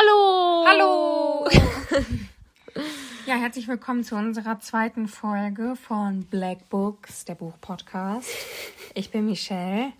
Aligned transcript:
Hallo! 0.00 0.64
Hallo! 0.64 1.48
ja, 3.26 3.34
herzlich 3.34 3.66
willkommen 3.66 4.04
zu 4.04 4.14
unserer 4.14 4.60
zweiten 4.60 5.08
Folge 5.08 5.74
von 5.74 6.22
Black 6.24 6.68
Books, 6.68 7.24
der 7.24 7.34
Buchpodcast. 7.34 8.28
Ich 8.94 9.10
bin 9.10 9.26
Michelle. 9.26 9.92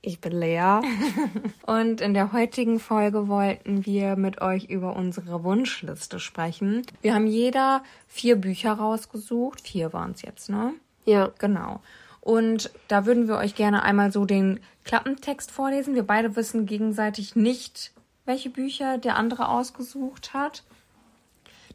Ich 0.00 0.20
bin 0.22 0.32
Lea. 0.32 0.80
Und 1.66 2.00
in 2.00 2.14
der 2.14 2.32
heutigen 2.32 2.80
Folge 2.80 3.28
wollten 3.28 3.84
wir 3.84 4.16
mit 4.16 4.40
euch 4.40 4.70
über 4.70 4.96
unsere 4.96 5.44
Wunschliste 5.44 6.18
sprechen. 6.18 6.86
Wir 7.02 7.14
haben 7.14 7.26
jeder 7.26 7.82
vier 8.08 8.36
Bücher 8.36 8.72
rausgesucht. 8.72 9.60
Vier 9.60 9.92
waren 9.92 10.12
es 10.12 10.22
jetzt, 10.22 10.48
ne? 10.48 10.72
Ja. 11.04 11.30
Genau. 11.38 11.82
Und 12.22 12.70
da 12.88 13.04
würden 13.04 13.28
wir 13.28 13.36
euch 13.36 13.54
gerne 13.54 13.82
einmal 13.82 14.12
so 14.12 14.24
den 14.24 14.60
Klappentext 14.84 15.50
vorlesen. 15.50 15.94
Wir 15.94 16.04
beide 16.04 16.36
wissen 16.36 16.64
gegenseitig 16.64 17.36
nicht, 17.36 17.92
welche 18.26 18.50
Bücher 18.50 18.98
der 18.98 19.16
andere 19.16 19.48
ausgesucht 19.48 20.34
hat. 20.34 20.62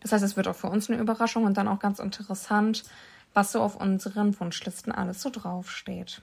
Das 0.02 0.12
heißt, 0.12 0.23
es 0.23 0.38
wird 0.38 0.48
auch 0.48 0.55
für 0.55 0.67
uns 0.67 0.89
eine 0.89 0.99
Überraschung 0.99 1.45
und 1.45 1.57
dann 1.57 1.67
auch 1.67 1.80
ganz 1.80 1.99
interessant, 1.99 2.84
was 3.34 3.52
so 3.52 3.62
auf 3.62 3.76
unseren 3.76 4.38
Wunschlisten 4.39 4.91
alles 4.91 5.21
so 5.21 5.29
draufsteht. 5.29 6.21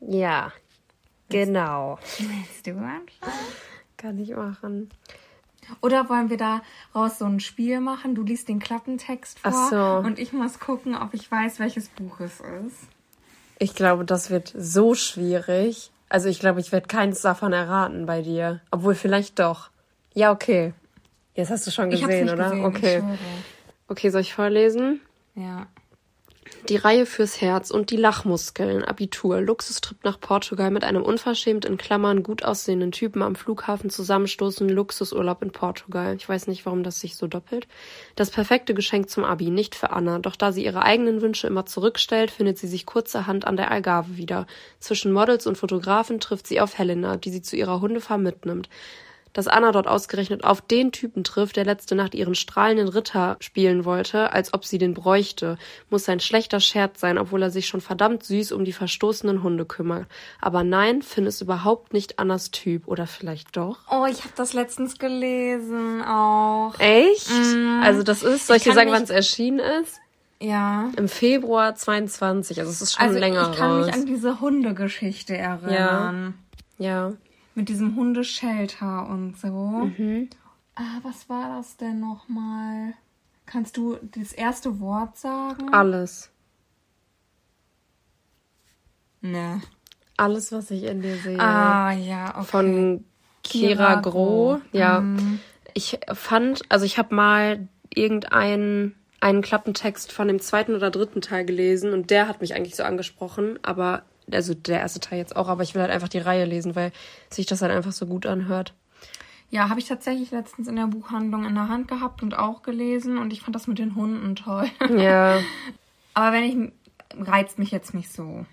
Ja, 0.00 0.52
genau. 1.28 1.98
Willst 2.18 2.66
du 2.66 2.70
anfangen? 2.72 3.06
Kann 3.96 4.18
ich 4.18 4.34
machen. 4.34 4.90
Oder 5.82 6.08
wollen 6.08 6.30
wir 6.30 6.36
daraus 6.36 7.18
so 7.18 7.26
ein 7.26 7.40
Spiel 7.40 7.80
machen? 7.80 8.14
Du 8.14 8.22
liest 8.22 8.48
den 8.48 8.58
Klappentext 8.58 9.38
vor 9.38 9.68
so. 9.70 10.06
und 10.06 10.18
ich 10.18 10.32
muss 10.32 10.58
gucken, 10.58 10.96
ob 10.96 11.14
ich 11.14 11.30
weiß, 11.30 11.58
welches 11.58 11.88
Buch 11.88 12.20
es 12.20 12.40
ist. 12.40 12.88
Ich 13.58 13.74
glaube, 13.74 14.04
das 14.04 14.30
wird 14.30 14.52
so 14.56 14.94
schwierig. 14.94 15.90
Also 16.10 16.28
ich 16.28 16.40
glaube, 16.40 16.60
ich 16.60 16.72
werde 16.72 16.88
keins 16.88 17.22
davon 17.22 17.52
erraten 17.52 18.04
bei 18.04 18.20
dir. 18.20 18.60
Obwohl 18.72 18.96
vielleicht 18.96 19.38
doch. 19.38 19.70
Ja, 20.12 20.32
okay. 20.32 20.74
Jetzt 21.34 21.50
hast 21.50 21.66
du 21.66 21.70
schon 21.70 21.88
gesehen, 21.88 22.28
oder? 22.28 22.50
gesehen, 22.50 22.64
okay. 22.64 23.02
Okay, 23.86 24.10
soll 24.10 24.20
ich 24.20 24.34
vorlesen? 24.34 25.00
Ja. 25.36 25.68
Die 26.68 26.76
Reihe 26.76 27.06
fürs 27.06 27.40
Herz 27.40 27.70
und 27.70 27.90
die 27.90 27.96
Lachmuskeln. 27.96 28.84
Abitur. 28.84 29.40
Luxustrip 29.40 30.04
nach 30.04 30.20
Portugal 30.20 30.70
mit 30.70 30.84
einem 30.84 31.02
unverschämt 31.02 31.64
in 31.64 31.76
Klammern 31.78 32.22
gut 32.22 32.44
aussehenden 32.44 32.92
Typen 32.92 33.22
am 33.22 33.34
Flughafen 33.34 33.90
zusammenstoßen. 33.90 34.68
Luxusurlaub 34.68 35.42
in 35.42 35.52
Portugal. 35.52 36.14
Ich 36.16 36.28
weiß 36.28 36.46
nicht, 36.46 36.66
warum 36.66 36.82
das 36.82 37.00
sich 37.00 37.16
so 37.16 37.26
doppelt. 37.26 37.66
Das 38.14 38.30
perfekte 38.30 38.74
Geschenk 38.74 39.10
zum 39.10 39.24
Abi. 39.24 39.50
Nicht 39.50 39.74
für 39.74 39.90
Anna. 39.90 40.18
Doch 40.18 40.36
da 40.36 40.52
sie 40.52 40.64
ihre 40.64 40.82
eigenen 40.82 41.22
Wünsche 41.22 41.46
immer 41.46 41.66
zurückstellt, 41.66 42.30
findet 42.30 42.58
sie 42.58 42.68
sich 42.68 42.86
kurzerhand 42.86 43.46
an 43.46 43.56
der 43.56 43.70
Algarve 43.70 44.16
wieder. 44.16 44.46
Zwischen 44.78 45.12
Models 45.12 45.46
und 45.46 45.58
Fotografen 45.58 46.20
trifft 46.20 46.46
sie 46.46 46.60
auf 46.60 46.78
Helena, 46.78 47.16
die 47.16 47.30
sie 47.30 47.42
zu 47.42 47.56
ihrer 47.56 47.80
Hundefarm 47.80 48.22
mitnimmt 48.22 48.68
dass 49.32 49.46
Anna 49.48 49.72
dort 49.72 49.86
ausgerechnet 49.86 50.44
auf 50.44 50.60
den 50.60 50.92
Typen 50.92 51.24
trifft, 51.24 51.56
der 51.56 51.64
letzte 51.64 51.94
Nacht 51.94 52.14
ihren 52.14 52.34
strahlenden 52.34 52.88
Ritter 52.88 53.36
spielen 53.40 53.84
wollte, 53.84 54.32
als 54.32 54.52
ob 54.54 54.64
sie 54.64 54.78
den 54.78 54.94
bräuchte, 54.94 55.56
muss 55.88 56.08
ein 56.08 56.20
schlechter 56.20 56.60
Scherz 56.60 57.00
sein, 57.00 57.18
obwohl 57.18 57.42
er 57.42 57.50
sich 57.50 57.66
schon 57.66 57.80
verdammt 57.80 58.24
süß 58.24 58.52
um 58.52 58.64
die 58.64 58.72
verstoßenen 58.72 59.42
Hunde 59.42 59.64
kümmert. 59.64 60.06
Aber 60.40 60.64
nein, 60.64 61.02
Finn 61.02 61.26
ist 61.26 61.40
überhaupt 61.40 61.92
nicht 61.92 62.18
Annas 62.18 62.50
Typ. 62.50 62.88
Oder 62.88 63.06
vielleicht 63.06 63.56
doch? 63.56 63.78
Oh, 63.90 64.06
ich 64.10 64.20
habe 64.20 64.32
das 64.36 64.52
letztens 64.52 64.98
gelesen 64.98 66.02
auch. 66.02 66.74
Echt? 66.78 67.28
Also 67.82 68.02
das 68.02 68.22
ist, 68.22 68.46
soll 68.46 68.56
ich, 68.56 68.62
Ich 68.66 68.68
dir 68.68 68.74
sagen, 68.74 68.90
wann 68.90 69.02
es 69.02 69.10
erschienen 69.10 69.60
ist? 69.60 70.00
Ja. 70.42 70.90
Im 70.96 71.08
Februar 71.08 71.74
22, 71.74 72.58
also 72.60 72.70
es 72.70 72.80
ist 72.80 72.94
schon 72.94 73.06
Also 73.06 73.18
länger 73.18 73.50
ich 73.52 73.58
kann 73.58 73.70
raus. 73.72 73.86
mich 73.86 73.94
an 73.94 74.06
diese 74.06 74.40
Hundegeschichte 74.40 75.36
erinnern. 75.36 76.34
ja. 76.78 77.12
Mit 77.54 77.68
diesem 77.68 77.96
Hundeschelter 77.96 79.08
und 79.08 79.36
so. 79.38 79.48
Mhm. 79.48 80.30
Ah, 80.76 80.98
was 81.02 81.28
war 81.28 81.56
das 81.56 81.76
denn 81.76 82.00
nochmal? 82.00 82.94
Kannst 83.46 83.76
du 83.76 83.98
das 84.02 84.32
erste 84.32 84.80
Wort 84.80 85.18
sagen? 85.18 85.74
Alles. 85.74 86.30
Ne. 89.20 89.60
Alles, 90.16 90.52
was 90.52 90.70
ich 90.70 90.84
in 90.84 91.02
dir 91.02 91.16
sehe. 91.16 91.38
Ah, 91.38 91.92
ja, 91.92 92.34
okay. 92.36 92.44
von 92.44 93.04
Kira 93.42 93.68
Kira 93.68 93.94
Groh. 93.96 94.10
Groh. 94.10 94.54
Mhm. 94.56 94.62
Ja. 94.72 95.02
Ich 95.74 95.98
fand, 96.12 96.62
also 96.68 96.84
ich 96.84 96.98
habe 96.98 97.14
mal 97.14 97.68
irgendeinen 97.92 98.94
einen 99.20 99.42
Klappentext 99.42 100.12
von 100.12 100.28
dem 100.28 100.40
zweiten 100.40 100.74
oder 100.74 100.90
dritten 100.90 101.20
Teil 101.20 101.44
gelesen 101.44 101.92
und 101.92 102.10
der 102.10 102.26
hat 102.26 102.40
mich 102.40 102.54
eigentlich 102.54 102.76
so 102.76 102.82
angesprochen, 102.82 103.58
aber 103.62 104.02
also 104.34 104.54
der 104.54 104.80
erste 104.80 105.00
Teil 105.00 105.18
jetzt 105.18 105.36
auch, 105.36 105.48
aber 105.48 105.62
ich 105.62 105.74
will 105.74 105.82
halt 105.82 105.90
einfach 105.90 106.08
die 106.08 106.18
Reihe 106.18 106.44
lesen, 106.44 106.76
weil 106.76 106.92
sich 107.30 107.46
das 107.46 107.62
halt 107.62 107.72
einfach 107.72 107.92
so 107.92 108.06
gut 108.06 108.26
anhört. 108.26 108.74
Ja, 109.50 109.68
habe 109.68 109.80
ich 109.80 109.86
tatsächlich 109.86 110.30
letztens 110.30 110.68
in 110.68 110.76
der 110.76 110.86
Buchhandlung 110.86 111.44
in 111.44 111.54
der 111.54 111.68
Hand 111.68 111.88
gehabt 111.88 112.22
und 112.22 112.38
auch 112.38 112.62
gelesen 112.62 113.18
und 113.18 113.32
ich 113.32 113.42
fand 113.42 113.56
das 113.56 113.66
mit 113.66 113.78
den 113.78 113.96
Hunden 113.96 114.36
toll. 114.36 114.68
Ja. 114.96 115.38
Aber 116.14 116.32
wenn 116.32 116.44
ich 116.44 116.72
reizt 117.26 117.58
mich 117.58 117.70
jetzt 117.70 117.94
nicht 117.94 118.12
so. 118.12 118.46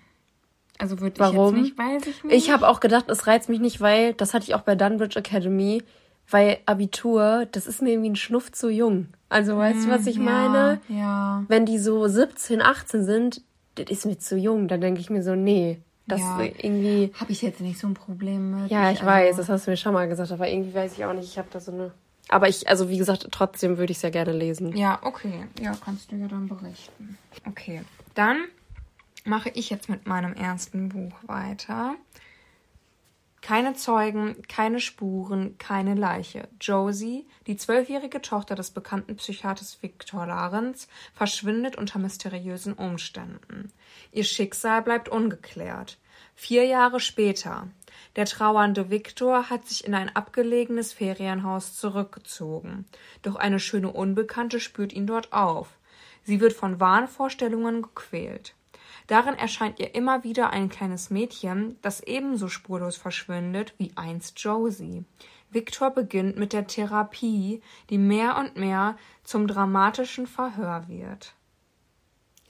Also 0.78 1.00
würde 1.00 1.14
ich 1.14 1.20
Warum? 1.20 1.56
jetzt 1.56 1.64
nicht, 1.64 1.78
weiß 1.78 2.06
ich 2.06 2.24
nicht. 2.24 2.36
Ich 2.36 2.50
habe 2.50 2.68
auch 2.68 2.80
gedacht, 2.80 3.08
es 3.08 3.26
reizt 3.26 3.48
mich 3.48 3.60
nicht, 3.60 3.80
weil 3.80 4.14
das 4.14 4.34
hatte 4.34 4.44
ich 4.44 4.54
auch 4.54 4.62
bei 4.62 4.74
Dunbridge 4.74 5.18
Academy, 5.18 5.82
weil 6.30 6.58
Abitur, 6.66 7.46
das 7.50 7.66
ist 7.66 7.82
mir 7.82 7.90
irgendwie 7.90 8.10
ein 8.10 8.16
Schnuff 8.16 8.52
zu 8.52 8.68
jung. 8.68 9.08
Also 9.28 9.56
weißt 9.56 9.86
du, 9.86 9.90
was 9.90 10.06
ich 10.06 10.16
ja, 10.16 10.22
meine? 10.22 10.80
Ja. 10.88 11.44
wenn 11.48 11.66
die 11.66 11.78
so 11.78 12.06
17, 12.06 12.62
18 12.62 13.04
sind, 13.04 13.42
das 13.78 13.90
ist 13.90 14.06
mir 14.06 14.18
zu 14.18 14.36
jung. 14.36 14.68
Dann 14.68 14.80
denke 14.80 15.00
ich 15.00 15.10
mir 15.10 15.22
so, 15.22 15.34
nee, 15.34 15.78
das 16.06 16.20
Ja. 16.20 16.40
irgendwie. 16.42 17.12
Habe 17.14 17.32
ich 17.32 17.42
jetzt 17.42 17.60
nicht 17.60 17.78
so 17.78 17.86
ein 17.86 17.94
Problem 17.94 18.62
mit. 18.62 18.70
Ja, 18.70 18.90
ich 18.90 18.98
also- 19.00 19.06
weiß, 19.06 19.36
das 19.36 19.48
hast 19.48 19.66
du 19.66 19.70
mir 19.72 19.76
schon 19.76 19.92
mal 19.94 20.08
gesagt, 20.08 20.32
aber 20.32 20.48
irgendwie 20.48 20.74
weiß 20.74 20.92
ich 20.94 21.04
auch 21.04 21.12
nicht, 21.12 21.24
ich 21.28 21.38
habe 21.38 21.48
da 21.52 21.60
so 21.60 21.72
eine. 21.72 21.92
Aber 22.30 22.48
ich, 22.48 22.68
also 22.68 22.88
wie 22.90 22.98
gesagt, 22.98 23.26
trotzdem 23.30 23.78
würde 23.78 23.90
ich 23.92 23.98
sehr 23.98 24.10
gerne 24.10 24.32
lesen. 24.32 24.76
Ja, 24.76 24.98
okay. 25.02 25.44
Ja, 25.60 25.72
kannst 25.82 26.12
du 26.12 26.16
ja 26.16 26.28
dann 26.28 26.46
berichten. 26.48 27.16
Okay. 27.46 27.82
Dann 28.14 28.36
mache 29.24 29.50
ich 29.54 29.70
jetzt 29.70 29.88
mit 29.88 30.06
meinem 30.06 30.34
ersten 30.34 30.88
Buch 30.90 31.14
weiter. 31.26 31.94
Keine 33.48 33.72
Zeugen, 33.72 34.42
keine 34.46 34.78
Spuren, 34.78 35.56
keine 35.56 35.94
Leiche. 35.94 36.48
Josie, 36.60 37.26
die 37.46 37.56
zwölfjährige 37.56 38.20
Tochter 38.20 38.54
des 38.54 38.72
bekannten 38.72 39.16
Psychiaters 39.16 39.82
Viktor 39.82 40.26
Larenz, 40.26 40.86
verschwindet 41.14 41.76
unter 41.76 41.98
mysteriösen 41.98 42.74
Umständen. 42.74 43.72
Ihr 44.12 44.24
Schicksal 44.24 44.82
bleibt 44.82 45.08
ungeklärt. 45.08 45.96
Vier 46.34 46.66
Jahre 46.66 47.00
später. 47.00 47.68
Der 48.16 48.26
trauernde 48.26 48.90
Viktor 48.90 49.48
hat 49.48 49.66
sich 49.66 49.86
in 49.86 49.94
ein 49.94 50.14
abgelegenes 50.14 50.92
Ferienhaus 50.92 51.74
zurückgezogen. 51.74 52.84
Doch 53.22 53.36
eine 53.36 53.60
schöne 53.60 53.90
Unbekannte 53.90 54.60
spürt 54.60 54.92
ihn 54.92 55.06
dort 55.06 55.32
auf. 55.32 55.78
Sie 56.22 56.42
wird 56.42 56.52
von 56.52 56.80
Wahnvorstellungen 56.80 57.80
gequält. 57.80 58.54
Darin 59.08 59.34
erscheint 59.34 59.80
ihr 59.80 59.94
immer 59.94 60.22
wieder 60.22 60.50
ein 60.50 60.68
kleines 60.68 61.08
Mädchen, 61.08 61.78
das 61.80 62.00
ebenso 62.00 62.48
spurlos 62.48 62.96
verschwindet 62.96 63.74
wie 63.78 63.90
einst 63.96 64.38
Josie. 64.38 65.04
Viktor 65.50 65.90
beginnt 65.90 66.36
mit 66.36 66.52
der 66.52 66.66
Therapie, 66.66 67.62
die 67.88 67.96
mehr 67.96 68.36
und 68.36 68.56
mehr 68.56 68.96
zum 69.24 69.46
dramatischen 69.46 70.26
Verhör 70.26 70.88
wird. 70.88 71.32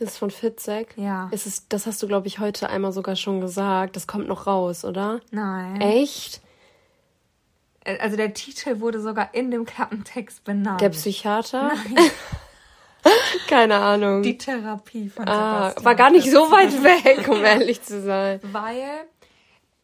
Ist 0.01 0.11
es 0.11 0.19
von 0.19 0.33
Fitzek? 0.33 0.95
Ja. 0.97 1.29
Ist 1.31 1.47
es, 1.47 1.69
das 1.69 1.87
hast 1.87 2.03
du, 2.03 2.09
glaube 2.09 2.27
ich, 2.27 2.41
heute 2.41 2.69
einmal 2.69 2.93
sogar 2.93 3.15
schon 3.15 3.41
gesagt. 3.41 3.95
Das 3.95 4.09
kommt 4.09 4.27
noch 4.27 4.49
raus, 4.49 4.85
oder? 4.85 5.21
Nein. 5.31 5.81
Echt? 5.81 6.41
Also 7.85 8.17
der 8.17 8.35
Titel 8.35 8.81
wurde 8.81 9.01
sogar 9.01 9.33
in 9.33 9.53
dem 9.53 9.65
Klappentext 9.65 10.43
benannt. 10.43 10.81
Der 10.81 10.91
Psychiater? 10.91 11.73
Keine 13.49 13.77
Ahnung. 13.77 14.23
Die 14.23 14.39
Therapie 14.39 15.09
von 15.09 15.27
ah, 15.29 15.71
Sebastian 15.71 15.85
war 15.85 15.95
gar 15.95 16.11
nicht 16.11 16.31
so 16.31 16.51
weit 16.51 16.83
weg, 16.83 17.29
um 17.29 17.45
ehrlich 17.45 17.83
zu 17.83 18.01
sein. 18.03 18.41
Weil 18.53 18.85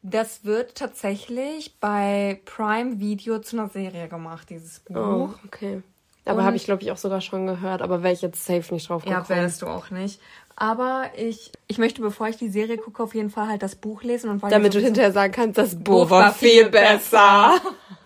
das 0.02 0.44
wird 0.44 0.74
tatsächlich 0.74 1.76
bei 1.80 2.40
Prime 2.44 3.00
Video 3.00 3.38
zu 3.38 3.56
einer 3.58 3.68
Serie 3.68 4.08
gemacht, 4.08 4.50
dieses 4.50 4.80
Buch. 4.80 4.96
Oh, 4.96 5.30
okay. 5.46 5.82
Aber 6.26 6.44
habe 6.44 6.56
ich, 6.56 6.64
glaube 6.64 6.82
ich, 6.82 6.90
auch 6.90 6.96
sogar 6.96 7.20
schon 7.20 7.46
gehört. 7.46 7.82
Aber 7.82 8.02
wäre 8.02 8.14
ich 8.14 8.22
jetzt 8.22 8.44
safe 8.46 8.72
nicht 8.72 8.88
drauf 8.88 9.04
Ja, 9.04 9.20
gekommen. 9.20 9.40
wärst 9.40 9.60
du 9.62 9.66
auch 9.66 9.90
nicht. 9.90 10.20
Aber 10.56 11.10
ich, 11.16 11.52
ich 11.66 11.78
möchte, 11.78 12.00
bevor 12.00 12.28
ich 12.28 12.36
die 12.36 12.48
Serie 12.48 12.78
gucke, 12.78 13.02
auf 13.02 13.14
jeden 13.14 13.28
Fall 13.30 13.48
halt 13.48 13.62
das 13.62 13.74
Buch 13.74 14.02
lesen 14.02 14.30
und 14.30 14.42
weil 14.42 14.50
ja 14.50 14.56
Damit 14.58 14.74
du 14.74 14.78
hinterher 14.80 15.12
sagen 15.12 15.32
kannst, 15.32 15.58
das 15.58 15.74
Buch 15.78 16.08
war 16.10 16.32
viel 16.32 16.70
besser. 16.70 17.54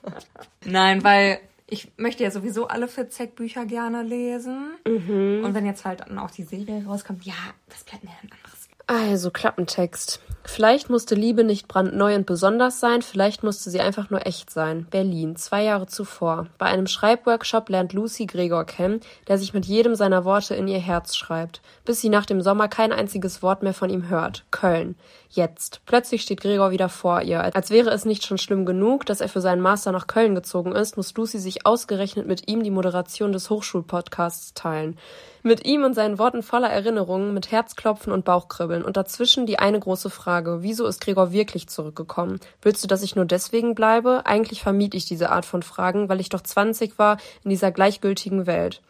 Nein, 0.65 1.05
weil 1.05 1.41
ich 1.71 1.93
möchte 1.97 2.25
ja 2.25 2.31
sowieso 2.31 2.67
alle 2.67 2.89
Fitzek-Bücher 2.89 3.67
gerne 3.67 4.03
lesen. 4.03 4.71
Mhm. 4.87 5.45
Und 5.45 5.55
wenn 5.55 5.67
jetzt 5.67 5.85
halt 5.85 6.01
dann 6.01 6.19
auch 6.19 6.31
die 6.31 6.45
Serie 6.45 6.85
rauskommt, 6.87 7.25
ja, 7.25 7.35
was 7.69 7.85
bleibt 7.85 8.05
mir 8.05 8.11
denn 8.23 8.33
anderes? 8.33 8.69
Also, 8.87 9.31
Klappentext. 9.31 10.21
Vielleicht 10.49 10.89
musste 10.89 11.15
Liebe 11.15 11.45
nicht 11.45 11.69
brandneu 11.69 12.15
und 12.15 12.25
besonders 12.25 12.81
sein, 12.81 13.03
vielleicht 13.03 13.43
musste 13.43 13.69
sie 13.69 13.81
einfach 13.81 14.09
nur 14.09 14.27
echt 14.27 14.51
sein. 14.51 14.87
Berlin, 14.91 15.37
zwei 15.37 15.63
Jahre 15.63 15.87
zuvor. 15.87 16.47
Bei 16.57 16.67
einem 16.67 16.87
Schreibworkshop 16.87 17.69
lernt 17.69 17.93
Lucy 17.93 18.25
Gregor 18.25 18.65
kennen, 18.65 19.01
der 19.29 19.37
sich 19.37 19.53
mit 19.53 19.67
jedem 19.67 19.95
seiner 19.95 20.25
Worte 20.25 20.55
in 20.55 20.67
ihr 20.67 20.81
Herz 20.81 21.17
schreibt, 21.17 21.61
bis 21.85 22.01
sie 22.01 22.09
nach 22.09 22.25
dem 22.25 22.41
Sommer 22.41 22.67
kein 22.67 22.93
einziges 22.93 23.43
Wort 23.43 23.63
mehr 23.63 23.75
von 23.75 23.91
ihm 23.91 24.09
hört. 24.09 24.47
Köln. 24.51 24.97
Jetzt. 25.31 25.83
Plötzlich 25.85 26.23
steht 26.23 26.41
Gregor 26.41 26.71
wieder 26.71 26.89
vor 26.89 27.21
ihr. 27.21 27.55
Als 27.55 27.71
wäre 27.71 27.91
es 27.91 28.07
nicht 28.07 28.27
schon 28.27 28.39
schlimm 28.39 28.65
genug, 28.65 29.05
dass 29.05 29.21
er 29.21 29.29
für 29.29 29.43
seinen 29.43 29.61
Master 29.61 29.93
nach 29.93 30.07
Köln 30.07 30.35
gezogen 30.35 30.73
ist, 30.73 30.97
muss 30.97 31.15
Lucy 31.15 31.39
sich 31.39 31.67
ausgerechnet 31.67 32.27
mit 32.27 32.49
ihm 32.49 32.63
die 32.63 32.71
Moderation 32.71 33.33
des 33.33 33.51
Hochschulpodcasts 33.51 34.55
teilen. 34.55 34.97
Mit 35.43 35.67
ihm 35.67 35.85
und 35.85 35.95
seinen 35.95 36.19
Worten 36.19 36.43
voller 36.43 36.71
Erinnerungen, 36.71 37.35
mit 37.35 37.53
Herzklopfen 37.53 38.13
und 38.13 38.25
Bauchkribbeln 38.25 38.85
und 38.85 38.97
dazwischen 38.97 39.47
die 39.47 39.59
eine 39.59 39.79
große 39.79 40.11
Frage, 40.11 40.38
wieso 40.45 40.87
ist 40.87 41.01
Gregor 41.01 41.33
wirklich 41.33 41.69
zurückgekommen? 41.69 42.41
Willst 42.63 42.83
du, 42.83 42.89
dass 42.89 43.03
ich 43.03 43.17
nur 43.17 43.25
deswegen 43.25 43.75
bleibe? 43.75 44.23
Eigentlich 44.27 44.63
vermied 44.63 44.95
ich 44.95 45.07
diese 45.07 45.31
Art 45.31 45.45
von 45.45 45.63
Fragen, 45.63 46.09
weil 46.09 46.21
ich 46.21 46.29
doch 46.29 46.41
20 46.41 46.99
war 46.99 47.19
in 47.45 47.51
dieser 47.51 47.71
gleichgültigen 47.71 48.47
Welt. 48.47 48.83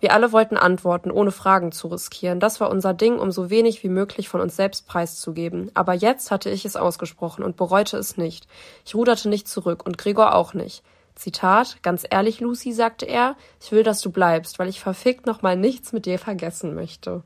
Wir 0.00 0.12
alle 0.12 0.32
wollten 0.32 0.56
antworten, 0.56 1.10
ohne 1.10 1.30
Fragen 1.30 1.72
zu 1.72 1.88
riskieren. 1.88 2.40
Das 2.40 2.60
war 2.60 2.70
unser 2.70 2.92
Ding, 2.92 3.18
um 3.18 3.32
so 3.32 3.48
wenig 3.48 3.82
wie 3.82 3.88
möglich 3.88 4.28
von 4.28 4.40
uns 4.40 4.54
selbst 4.54 4.86
preiszugeben. 4.86 5.70
Aber 5.74 5.94
jetzt 5.94 6.30
hatte 6.30 6.50
ich 6.50 6.64
es 6.64 6.76
ausgesprochen 6.76 7.42
und 7.42 7.56
bereute 7.56 7.96
es 7.96 8.16
nicht. 8.16 8.46
Ich 8.84 8.94
ruderte 8.94 9.28
nicht 9.28 9.48
zurück 9.48 9.86
und 9.86 9.96
Gregor 9.96 10.34
auch 10.34 10.52
nicht. 10.52 10.82
Zitat, 11.14 11.78
ganz 11.82 12.04
ehrlich, 12.08 12.40
Lucy, 12.40 12.72
sagte 12.72 13.06
er, 13.06 13.36
ich 13.62 13.72
will, 13.72 13.82
dass 13.82 14.00
du 14.00 14.10
bleibst, 14.10 14.58
weil 14.58 14.68
ich 14.68 14.80
verfickt 14.80 15.26
noch 15.26 15.42
mal 15.42 15.56
nichts 15.56 15.92
mit 15.92 16.06
dir 16.06 16.18
vergessen 16.18 16.74
möchte. 16.74 17.22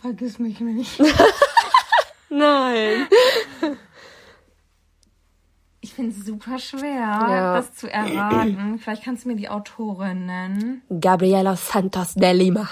Vergiss 0.00 0.38
mich 0.38 0.60
nicht. 0.60 0.98
Nein. 2.30 3.06
Ich 5.82 5.94
finde 5.94 6.14
es 6.14 6.26
super 6.26 6.58
schwer, 6.58 7.00
ja. 7.00 7.56
das 7.56 7.74
zu 7.74 7.90
erraten. 7.90 8.78
Vielleicht 8.78 9.02
kannst 9.02 9.24
du 9.24 9.28
mir 9.28 9.36
die 9.36 9.48
Autorin 9.48 10.26
nennen. 10.26 10.82
Gabriela 11.00 11.56
Santos 11.56 12.14
de 12.14 12.32
Lima. 12.32 12.68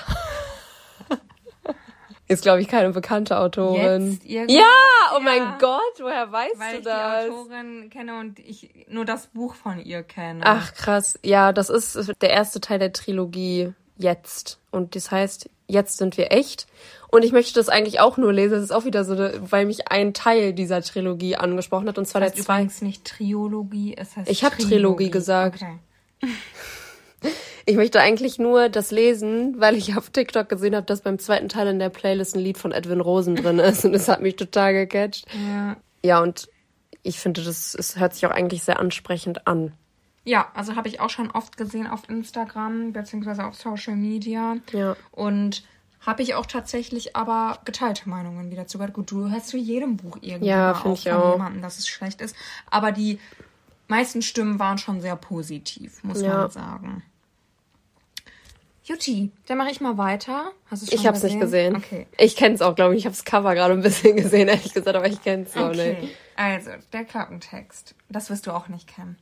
Ist, 2.28 2.42
glaube 2.42 2.60
ich, 2.60 2.68
keine 2.68 2.90
bekannte 2.90 3.38
Autorin. 3.38 4.20
Jetzt 4.22 4.50
ja, 4.50 4.62
oh 5.12 5.14
ja. 5.14 5.20
mein 5.20 5.58
Gott, 5.58 5.80
woher 5.98 6.30
weißt 6.30 6.58
Weil 6.58 6.76
du 6.76 6.82
das? 6.82 6.94
Weil 6.94 7.24
ich 7.24 7.32
die 7.32 7.38
Autorin 7.38 7.90
kenne 7.90 8.20
und 8.20 8.38
ich 8.38 8.86
nur 8.88 9.06
das 9.06 9.28
Buch 9.28 9.54
von 9.54 9.80
ihr 9.80 10.02
kenne. 10.02 10.42
Ach 10.44 10.74
krass, 10.74 11.18
ja, 11.24 11.54
das 11.54 11.70
ist 11.70 12.12
der 12.20 12.30
erste 12.30 12.60
Teil 12.60 12.78
der 12.78 12.92
Trilogie 12.92 13.72
jetzt. 13.96 14.60
Und 14.70 14.94
das 14.94 15.10
heißt, 15.10 15.48
jetzt 15.66 15.96
sind 15.96 16.18
wir 16.18 16.30
echt. 16.30 16.66
Und 17.10 17.24
ich 17.24 17.32
möchte 17.32 17.54
das 17.54 17.68
eigentlich 17.68 18.00
auch 18.00 18.18
nur 18.18 18.32
lesen. 18.32 18.54
Das 18.54 18.64
ist 18.64 18.70
auch 18.70 18.84
wieder 18.84 19.04
so, 19.04 19.16
weil 19.16 19.64
mich 19.66 19.90
ein 19.90 20.12
Teil 20.12 20.52
dieser 20.52 20.82
Trilogie 20.82 21.36
angesprochen 21.36 21.88
hat. 21.88 21.98
Und 21.98 22.06
zwar 22.06 22.20
das 22.20 22.30
heißt 22.30 22.38
der 22.38 22.44
zwei. 22.44 22.54
übrigens 22.56 22.82
nicht 22.82 23.04
Triologie, 23.04 23.94
es 23.96 24.16
heißt 24.16 24.30
Ich 24.30 24.44
habe 24.44 24.56
Trilogie 24.56 25.10
gesagt. 25.10 25.62
Okay. 25.62 25.78
Ich 27.66 27.76
möchte 27.76 28.00
eigentlich 28.00 28.38
nur 28.38 28.68
das 28.68 28.90
lesen, 28.90 29.60
weil 29.60 29.76
ich 29.76 29.96
auf 29.96 30.08
TikTok 30.08 30.48
gesehen 30.48 30.74
habe, 30.74 30.86
dass 30.86 31.02
beim 31.02 31.18
zweiten 31.18 31.48
Teil 31.48 31.66
in 31.66 31.78
der 31.78 31.90
Playlist 31.90 32.34
ein 32.34 32.40
Lied 32.40 32.56
von 32.56 32.72
Edwin 32.72 33.00
Rosen 33.00 33.36
drin 33.36 33.58
ist 33.58 33.84
und 33.84 33.92
das 33.92 34.08
hat 34.08 34.22
mich 34.22 34.36
total 34.36 34.72
gecatcht. 34.72 35.26
Ja, 35.46 35.76
ja 36.02 36.22
und 36.22 36.48
ich 37.02 37.18
finde, 37.20 37.42
das 37.42 37.74
es 37.74 37.98
hört 37.98 38.14
sich 38.14 38.24
auch 38.24 38.30
eigentlich 38.30 38.62
sehr 38.62 38.78
ansprechend 38.78 39.46
an. 39.46 39.72
Ja, 40.24 40.50
also 40.54 40.76
habe 40.76 40.88
ich 40.88 41.00
auch 41.00 41.10
schon 41.10 41.30
oft 41.30 41.56
gesehen 41.56 41.86
auf 41.86 42.08
Instagram 42.08 42.92
beziehungsweise 42.92 43.44
auf 43.44 43.54
Social 43.54 43.96
Media. 43.96 44.56
Ja. 44.72 44.96
Und 45.10 45.62
habe 46.00 46.22
ich 46.22 46.34
auch 46.34 46.46
tatsächlich 46.46 47.16
aber 47.16 47.58
geteilte 47.64 48.08
Meinungen 48.08 48.50
wieder 48.50 48.66
zu. 48.66 48.78
Gut, 48.78 49.10
du 49.10 49.30
hörst 49.30 49.48
zu 49.48 49.56
jedem 49.56 49.96
Buch 49.96 50.18
irgendwie 50.20 50.50
ja, 50.50 50.72
auch 50.72 50.94
ich 50.94 51.04
von 51.04 51.12
auch. 51.12 51.32
jemandem, 51.32 51.62
dass 51.62 51.78
es 51.78 51.88
schlecht 51.88 52.20
ist. 52.20 52.36
Aber 52.70 52.92
die 52.92 53.18
meisten 53.88 54.22
Stimmen 54.22 54.58
waren 54.58 54.78
schon 54.78 55.00
sehr 55.00 55.16
positiv, 55.16 56.02
muss 56.04 56.22
ja. 56.22 56.36
man 56.36 56.50
sagen. 56.50 57.02
Juti, 58.84 59.30
dann 59.46 59.58
mache 59.58 59.70
ich 59.70 59.82
mal 59.82 59.98
weiter. 59.98 60.50
Hast 60.70 60.82
du 60.82 60.84
es 60.86 60.90
schon 60.92 61.00
Ich 61.00 61.06
habe 61.06 61.16
es 61.16 61.22
nicht 61.22 61.38
gesehen. 61.38 61.76
Okay. 61.76 62.06
Ich 62.16 62.36
kenne 62.36 62.54
es 62.54 62.62
auch, 62.62 62.74
glaube 62.74 62.94
ich. 62.94 63.00
Ich 63.00 63.04
habe 63.04 63.14
das 63.14 63.24
Cover 63.24 63.54
gerade 63.54 63.74
ein 63.74 63.82
bisschen 63.82 64.16
gesehen, 64.22 64.48
ehrlich 64.48 64.72
gesagt, 64.72 64.96
aber 64.96 65.06
ich 65.06 65.22
kenne 65.22 65.42
es 65.42 65.56
auch 65.56 65.70
okay. 65.70 65.98
nicht. 66.00 66.16
Also, 66.36 66.70
der 66.92 67.04
Klappentext. 67.04 67.94
Das 68.08 68.30
wirst 68.30 68.46
du 68.46 68.52
auch 68.52 68.68
nicht 68.68 68.86
kennen. 68.86 69.18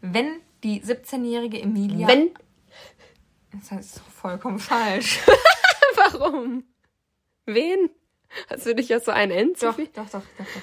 Wenn 0.00 0.40
die 0.62 0.80
17-jährige 0.80 1.60
Emilia... 1.60 2.08
Wenn? 2.08 2.30
Das 3.52 3.70
heißt 3.70 4.00
vollkommen 4.14 4.58
falsch. 4.58 5.20
Warum? 5.98 6.64
Wen? 7.46 7.90
Hast 8.50 8.66
du 8.66 8.74
dich 8.74 8.88
ja 8.88 9.00
so 9.00 9.10
ein 9.10 9.30
End? 9.30 9.62
Doch, 9.62 9.76
doch, 9.76 9.84
doch, 9.94 10.10
doch, 10.10 10.22
doch. 10.38 10.62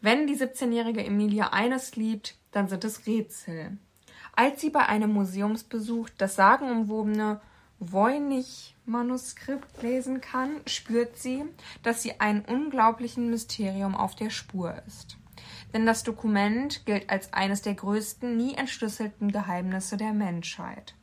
Wenn 0.00 0.26
die 0.26 0.36
17-jährige 0.36 1.04
Emilia 1.04 1.48
eines 1.48 1.96
liebt, 1.96 2.36
dann 2.52 2.68
sind 2.68 2.84
es 2.84 3.06
Rätsel. 3.06 3.78
Als 4.34 4.60
sie 4.60 4.70
bei 4.70 4.86
einem 4.86 5.12
Museumsbesuch 5.12 6.10
das 6.18 6.36
sagenumwobene 6.36 7.40
Voynich-Manuskript 7.78 9.82
lesen 9.82 10.20
kann, 10.20 10.60
spürt 10.66 11.16
sie, 11.16 11.44
dass 11.82 12.02
sie 12.02 12.20
einem 12.20 12.44
unglaublichen 12.44 13.30
Mysterium 13.30 13.94
auf 13.94 14.14
der 14.14 14.30
Spur 14.30 14.74
ist. 14.86 15.16
Denn 15.72 15.86
das 15.86 16.02
Dokument 16.02 16.84
gilt 16.86 17.10
als 17.10 17.32
eines 17.32 17.62
der 17.62 17.74
größten, 17.74 18.36
nie 18.36 18.54
entschlüsselten 18.54 19.32
Geheimnisse 19.32 19.96
der 19.96 20.12
Menschheit. 20.12 20.94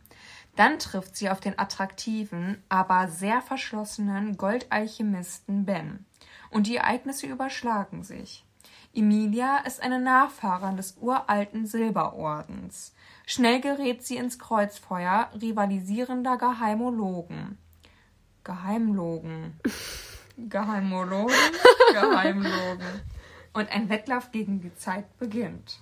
Dann 0.56 0.78
trifft 0.78 1.16
sie 1.16 1.30
auf 1.30 1.40
den 1.40 1.58
attraktiven, 1.58 2.62
aber 2.70 3.08
sehr 3.08 3.42
verschlossenen 3.42 4.38
Goldalchemisten 4.38 5.66
Ben. 5.66 6.06
Und 6.52 6.68
die 6.68 6.78
Ereignisse 6.78 7.26
überschlagen 7.26 8.04
sich. 8.04 8.46
Emilia 8.94 9.58
ist 9.66 9.82
eine 9.82 10.00
Nachfahrin 10.00 10.78
des 10.78 10.98
uralten 11.02 11.66
Silberordens. 11.66 12.94
Schnell 13.26 13.60
gerät 13.60 14.06
sie 14.06 14.18
ins 14.18 14.38
Kreuzfeuer 14.38 15.30
rivalisierender 15.42 16.38
Geheimologen. 16.38 17.58
Geheimlogen. 18.44 19.60
Geheimologen? 20.38 21.36
Geheimlogen. 21.94 23.02
Und 23.54 23.72
ein 23.72 23.90
Wettlauf 23.90 24.32
gegen 24.32 24.62
die 24.62 24.76
Zeit 24.76 25.18
beginnt. 25.18 25.80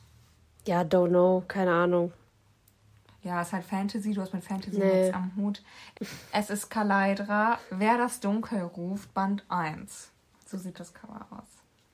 Ja, 0.65 0.81
don't 0.81 1.09
know, 1.09 1.43
keine 1.47 1.73
Ahnung. 1.73 2.13
Ja, 3.23 3.41
es 3.41 3.47
ist 3.47 3.53
halt 3.53 3.65
Fantasy, 3.65 4.13
du 4.13 4.21
hast 4.21 4.33
mit 4.33 4.43
Fantasy 4.43 4.79
nee. 4.79 5.01
nichts 5.01 5.15
am 5.15 5.31
Hut. 5.37 5.61
Es 6.31 6.49
ist 6.49 6.69
Kaleidra, 6.69 7.59
Wer 7.69 7.97
das 7.97 8.19
Dunkel 8.19 8.61
ruft, 8.61 9.13
Band 9.13 9.43
1. 9.49 10.09
So 10.45 10.57
sieht 10.57 10.79
das 10.79 10.93
Cover 10.93 11.27
aus. 11.29 11.47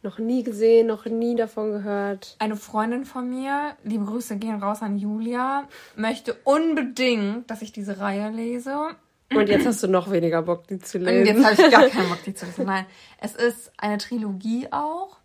Noch 0.03 0.19
nie 0.19 0.43
gesehen, 0.43 0.87
noch 0.87 1.05
nie 1.05 1.35
davon 1.35 1.71
gehört. 1.71 2.35
Eine 2.39 2.55
Freundin 2.55 3.03
von 3.03 3.29
mir, 3.29 3.75
liebe 3.83 4.05
Grüße 4.05 4.37
gehen 4.37 4.61
raus 4.61 4.81
an 4.81 4.97
Julia, 4.97 5.67
möchte 5.95 6.35
unbedingt, 6.43 7.49
dass 7.49 7.61
ich 7.61 7.71
diese 7.71 7.99
Reihe 7.99 8.29
lese. 8.29 8.95
Und 9.33 9.49
jetzt 9.49 9.65
hast 9.65 9.83
du 9.83 9.87
noch 9.87 10.09
weniger 10.09 10.43
Bock, 10.43 10.67
die 10.67 10.79
zu 10.79 10.99
lesen. 10.99 11.19
Und 11.19 11.25
jetzt 11.25 11.43
habe 11.43 11.61
ich 11.61 11.71
gar 11.71 11.89
keinen 11.89 12.09
Bock, 12.09 12.23
die 12.23 12.33
zu 12.33 12.45
lesen. 12.45 12.65
Nein, 12.65 12.85
es 13.19 13.35
ist 13.35 13.71
eine 13.77 13.97
Trilogie 13.97 14.67
auch. 14.71 15.17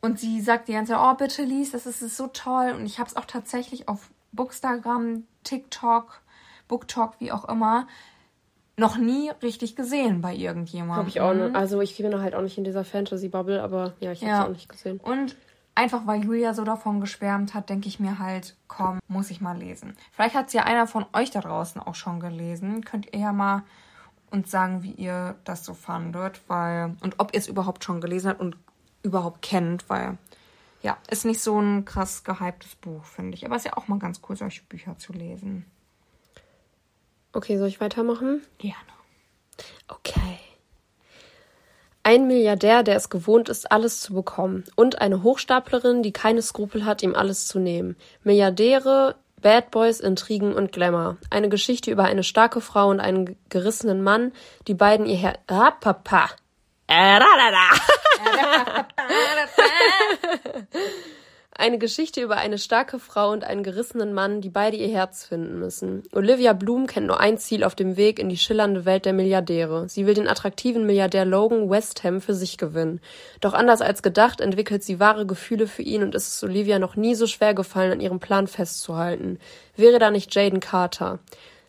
Und 0.00 0.18
sie 0.18 0.40
sagt 0.40 0.68
die 0.68 0.72
ganze 0.72 0.92
Zeit, 0.92 1.00
oh, 1.02 1.14
bitte 1.16 1.42
lies, 1.42 1.72
das 1.72 1.86
ist, 1.86 2.16
so 2.16 2.28
toll. 2.28 2.74
Und 2.76 2.86
ich 2.86 2.98
habe 2.98 3.08
es 3.08 3.16
auch 3.16 3.24
tatsächlich 3.26 3.88
auf 3.88 4.10
Bookstagram, 4.32 5.24
TikTok, 5.44 6.20
BookTok, 6.68 7.14
wie 7.18 7.32
auch 7.32 7.48
immer, 7.48 7.86
noch 8.76 8.96
nie 8.96 9.30
richtig 9.42 9.76
gesehen 9.76 10.20
bei 10.20 10.34
irgendjemandem. 10.34 10.96
Habe 10.96 11.08
ich 11.08 11.20
auch 11.20 11.34
nicht. 11.34 11.54
Also 11.54 11.80
ich 11.80 11.96
bin 11.96 12.20
halt 12.20 12.34
auch 12.34 12.42
nicht 12.42 12.58
in 12.58 12.64
dieser 12.64 12.84
Fantasy-Bubble, 12.84 13.62
aber 13.62 13.94
ja, 14.00 14.12
ich 14.12 14.22
habe 14.22 14.32
es 14.32 14.38
ja. 14.38 14.44
auch 14.44 14.50
nicht 14.50 14.68
gesehen. 14.68 14.98
Und 14.98 15.36
einfach 15.74 16.06
weil 16.06 16.24
Julia 16.24 16.54
so 16.54 16.64
davon 16.64 17.00
geschwärmt 17.00 17.54
hat, 17.54 17.68
denke 17.68 17.88
ich 17.88 18.00
mir 18.00 18.18
halt, 18.18 18.56
komm, 18.68 18.98
muss 19.08 19.30
ich 19.30 19.40
mal 19.40 19.56
lesen. 19.56 19.96
Vielleicht 20.12 20.34
hat 20.34 20.48
es 20.48 20.52
ja 20.52 20.64
einer 20.64 20.86
von 20.86 21.04
euch 21.12 21.30
da 21.30 21.40
draußen 21.40 21.80
auch 21.80 21.94
schon 21.94 22.20
gelesen. 22.20 22.84
Könnt 22.84 23.12
ihr 23.12 23.20
ja 23.20 23.32
mal 23.32 23.62
uns 24.30 24.50
sagen, 24.50 24.82
wie 24.82 24.92
ihr 24.92 25.36
das 25.44 25.64
so 25.64 25.74
fandet, 25.74 26.40
weil 26.48 26.96
und 27.02 27.16
ob 27.18 27.34
ihr 27.34 27.40
es 27.40 27.48
überhaupt 27.48 27.84
schon 27.84 28.00
gelesen 28.00 28.30
habt 28.30 28.40
und 28.40 28.56
überhaupt 29.02 29.42
kennt, 29.42 29.88
weil 29.88 30.18
ja, 30.82 30.98
ist 31.10 31.24
nicht 31.24 31.40
so 31.40 31.60
ein 31.60 31.84
krass 31.84 32.24
gehyptes 32.24 32.74
Buch, 32.76 33.04
finde 33.04 33.34
ich. 33.34 33.44
Aber 33.44 33.56
es 33.56 33.64
ist 33.64 33.70
ja 33.70 33.76
auch 33.76 33.88
mal 33.88 33.98
ganz 33.98 34.20
cool, 34.28 34.36
solche 34.36 34.62
Bücher 34.64 34.96
zu 34.98 35.12
lesen. 35.12 35.66
Okay, 37.32 37.58
soll 37.58 37.68
ich 37.68 37.80
weitermachen? 37.80 38.42
Gerne. 38.58 38.76
Okay. 39.88 40.38
Ein 42.02 42.26
Milliardär, 42.26 42.82
der 42.82 42.96
es 42.96 43.10
gewohnt 43.10 43.50
ist, 43.50 43.70
alles 43.70 44.00
zu 44.00 44.14
bekommen. 44.14 44.64
Und 44.74 45.00
eine 45.00 45.22
Hochstaplerin, 45.22 46.02
die 46.02 46.12
keine 46.12 46.40
Skrupel 46.40 46.86
hat, 46.86 47.02
ihm 47.02 47.14
alles 47.14 47.46
zu 47.46 47.58
nehmen. 47.58 47.94
Milliardäre, 48.24 49.16
Bad 49.42 49.70
Boys, 49.70 50.00
Intrigen 50.00 50.54
und 50.54 50.72
Glamour. 50.72 51.18
Eine 51.28 51.50
Geschichte 51.50 51.90
über 51.90 52.04
eine 52.04 52.24
starke 52.24 52.60
Frau 52.60 52.88
und 52.88 53.00
einen 53.00 53.36
gerissenen 53.50 54.02
Mann, 54.02 54.32
die 54.66 54.74
beiden 54.74 55.06
ihr 55.06 55.18
Herr. 55.18 55.38
Ah, 55.46 55.72
Papa. 55.72 56.30
Eine 61.60 61.76
Geschichte 61.76 62.22
über 62.22 62.38
eine 62.38 62.56
starke 62.56 62.98
Frau 62.98 63.32
und 63.32 63.44
einen 63.44 63.62
gerissenen 63.62 64.14
Mann, 64.14 64.40
die 64.40 64.48
beide 64.48 64.78
ihr 64.78 64.88
Herz 64.88 65.26
finden 65.26 65.58
müssen. 65.58 66.04
Olivia 66.12 66.54
Bloom 66.54 66.86
kennt 66.86 67.08
nur 67.08 67.20
ein 67.20 67.36
Ziel 67.36 67.64
auf 67.64 67.74
dem 67.74 67.98
Weg 67.98 68.18
in 68.18 68.30
die 68.30 68.38
schillernde 68.38 68.86
Welt 68.86 69.04
der 69.04 69.12
Milliardäre. 69.12 69.86
Sie 69.86 70.06
will 70.06 70.14
den 70.14 70.26
attraktiven 70.26 70.86
Milliardär 70.86 71.26
Logan 71.26 71.68
Westham 71.68 72.22
für 72.22 72.32
sich 72.32 72.56
gewinnen. 72.56 73.02
Doch 73.42 73.52
anders 73.52 73.82
als 73.82 74.02
gedacht 74.02 74.40
entwickelt 74.40 74.82
sie 74.82 75.00
wahre 75.00 75.26
Gefühle 75.26 75.66
für 75.66 75.82
ihn 75.82 76.02
und 76.02 76.14
ist 76.14 76.32
es 76.32 76.42
Olivia 76.42 76.78
noch 76.78 76.96
nie 76.96 77.14
so 77.14 77.26
schwer 77.26 77.52
gefallen, 77.52 77.92
an 77.92 78.00
ihrem 78.00 78.20
Plan 78.20 78.46
festzuhalten. 78.46 79.38
Wäre 79.76 79.98
da 79.98 80.10
nicht 80.10 80.34
Jaden 80.34 80.60
Carter? 80.60 81.18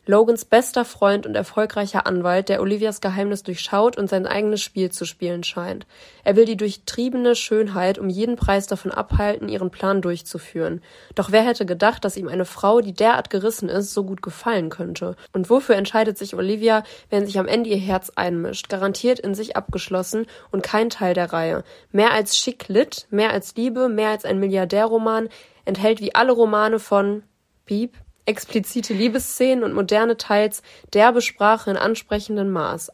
Logans 0.07 0.45
bester 0.45 0.83
Freund 0.83 1.27
und 1.27 1.35
erfolgreicher 1.35 2.07
Anwalt, 2.07 2.49
der 2.49 2.61
Olivias 2.61 3.01
Geheimnis 3.01 3.43
durchschaut 3.43 3.97
und 3.97 4.09
sein 4.09 4.25
eigenes 4.25 4.59
Spiel 4.59 4.91
zu 4.91 5.05
spielen 5.05 5.43
scheint. 5.43 5.85
Er 6.23 6.35
will 6.35 6.45
die 6.45 6.57
durchtriebene 6.57 7.35
Schönheit 7.35 7.99
um 7.99 8.09
jeden 8.09 8.35
Preis 8.35 8.65
davon 8.65 8.91
abhalten, 8.91 9.47
ihren 9.47 9.69
Plan 9.69 10.01
durchzuführen. 10.01 10.81
Doch 11.13 11.31
wer 11.31 11.43
hätte 11.43 11.67
gedacht, 11.67 12.03
dass 12.03 12.17
ihm 12.17 12.27
eine 12.27 12.45
Frau, 12.45 12.81
die 12.81 12.93
derart 12.93 13.29
gerissen 13.29 13.69
ist, 13.69 13.93
so 13.93 14.03
gut 14.03 14.23
gefallen 14.23 14.69
könnte? 14.69 15.15
Und 15.33 15.51
wofür 15.51 15.75
entscheidet 15.75 16.17
sich 16.17 16.33
Olivia, 16.33 16.83
wenn 17.11 17.27
sich 17.27 17.37
am 17.37 17.47
Ende 17.47 17.69
ihr 17.69 17.77
Herz 17.77 18.11
einmischt? 18.15 18.69
Garantiert 18.69 19.19
in 19.19 19.35
sich 19.35 19.55
abgeschlossen 19.55 20.25
und 20.49 20.63
kein 20.63 20.89
Teil 20.89 21.13
der 21.13 21.31
Reihe. 21.31 21.63
Mehr 21.91 22.11
als 22.11 22.35
schick 22.35 22.67
lit, 22.69 23.05
mehr 23.11 23.29
als 23.29 23.55
Liebe, 23.55 23.87
mehr 23.87 24.09
als 24.09 24.25
ein 24.25 24.39
Milliardärroman, 24.39 25.29
enthält 25.63 26.01
wie 26.01 26.15
alle 26.15 26.31
Romane 26.31 26.79
von 26.79 27.21
Piep 27.65 27.93
explizite 28.25 28.93
Liebesszenen 28.93 29.63
und 29.63 29.73
moderne, 29.73 30.17
teils 30.17 30.61
derbe 30.93 31.21
Sprache 31.21 31.71
in 31.71 31.77
ansprechendem 31.77 32.51
Maß. 32.51 32.91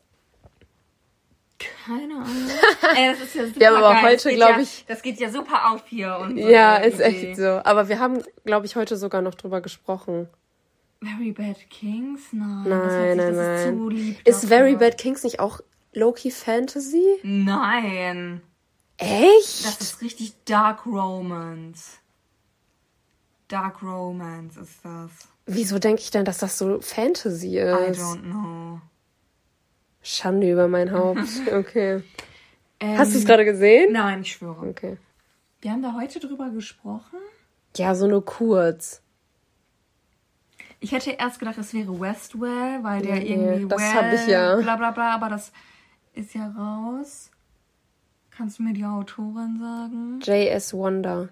Keine 1.86 2.13
Ahnung. 2.15 2.27
Ey, 2.96 3.12
das 3.12 3.22
ist 3.22 3.36
ja 3.36 3.46
super 3.48 3.60
Wir 3.60 3.67
haben 3.69 3.77
aber 3.77 3.93
geil. 3.96 4.03
heute, 4.12 4.34
glaube 4.36 4.51
ja, 4.53 4.60
ich- 4.60 4.86
Das 4.88 5.01
geht 5.01 5.19
ja 5.19 5.29
super 5.31 5.72
auf 5.72 5.84
hier. 5.88 6.17
Und 6.22 6.39
so 6.39 6.48
Ja, 6.48 6.75
ist 6.77 7.00
irgendwie. 7.00 7.27
echt 7.27 7.38
so. 7.38 7.62
Aber 7.63 7.89
wir 7.89 8.00
haben, 8.00 8.22
glaube 8.46 8.65
ich, 8.67 8.75
heute 8.75 8.96
sogar 8.96 9.22
noch 9.24 9.34
drüber 9.36 9.62
gesprochen. 9.62 10.27
Very 11.01 11.31
Bad 11.31 11.57
Kings? 11.69 12.22
Nein. 12.31 12.63
Nein, 12.67 13.17
nein, 13.17 13.29
Ist, 13.34 13.38
nein. 13.38 14.17
Ist 14.24 14.43
dafür. 14.43 14.57
Very 14.57 14.75
Bad 14.75 14.98
Kings 14.98 15.24
nicht 15.24 15.39
auch 15.39 15.60
Loki 15.93 16.29
Fantasy? 16.31 17.17
Nein. 17.24 18.41
Echt? 18.98 19.65
Das 19.65 19.81
ist 19.81 20.01
richtig 20.01 20.34
Dark 20.46 20.86
Romance. 20.86 22.00
Dark 23.48 23.82
Romance 23.82 24.58
ist 24.60 24.84
das. 24.84 25.12
Wieso 25.46 25.80
denke 25.80 26.01
ich 26.01 26.12
denn, 26.12 26.25
dass 26.25 26.39
das 26.39 26.58
so 26.58 26.82
Fantasy 26.82 27.58
I 27.58 27.89
ist? 27.89 28.01
don't 28.01 28.24
know. 28.24 28.82
Schande 30.01 30.51
über 30.51 30.68
mein 30.68 30.92
Haupt. 30.92 31.22
Okay. 31.51 32.04
Ähm, 32.80 32.98
Hast 32.98 33.13
du 33.13 33.18
es 33.18 33.25
gerade 33.25 33.44
gesehen? 33.46 33.92
Nein, 33.94 34.22
ich 34.22 34.34
schwöre. 34.34 34.68
Okay. 34.68 34.98
Wir 35.62 35.72
haben 35.72 35.82
da 35.82 35.94
heute 35.94 36.20
drüber 36.20 36.50
gesprochen. 36.51 37.18
Ja, 37.75 37.96
so 37.96 38.06
nur 38.08 38.24
kurz. 38.24 39.01
Ich 40.80 40.92
hätte 40.92 41.10
erst 41.12 41.39
gedacht, 41.39 41.58
es 41.58 41.74
wäre 41.74 42.00
Westwell, 42.00 42.84
weil 42.84 43.01
der 43.01 43.16
Nee, 43.16 43.34
irgendwie 43.34 43.68
das 43.68 43.82
well, 43.82 43.94
hab 43.94 44.13
ich 44.13 44.27
ja. 44.27 44.56
bla 44.58 44.75
bla 44.75 44.92
bla, 44.92 45.16
aber 45.16 45.30
das 45.30 45.51
ist 46.13 46.36
ja 46.36 46.48
raus. 46.56 47.32
Kannst 48.30 48.60
du 48.60 48.63
mir 48.63 48.74
die 48.74 48.86
Autorin 48.86 49.58
sagen? 49.60 50.20
J.S. 50.22 50.72
Wonder. 50.75 51.30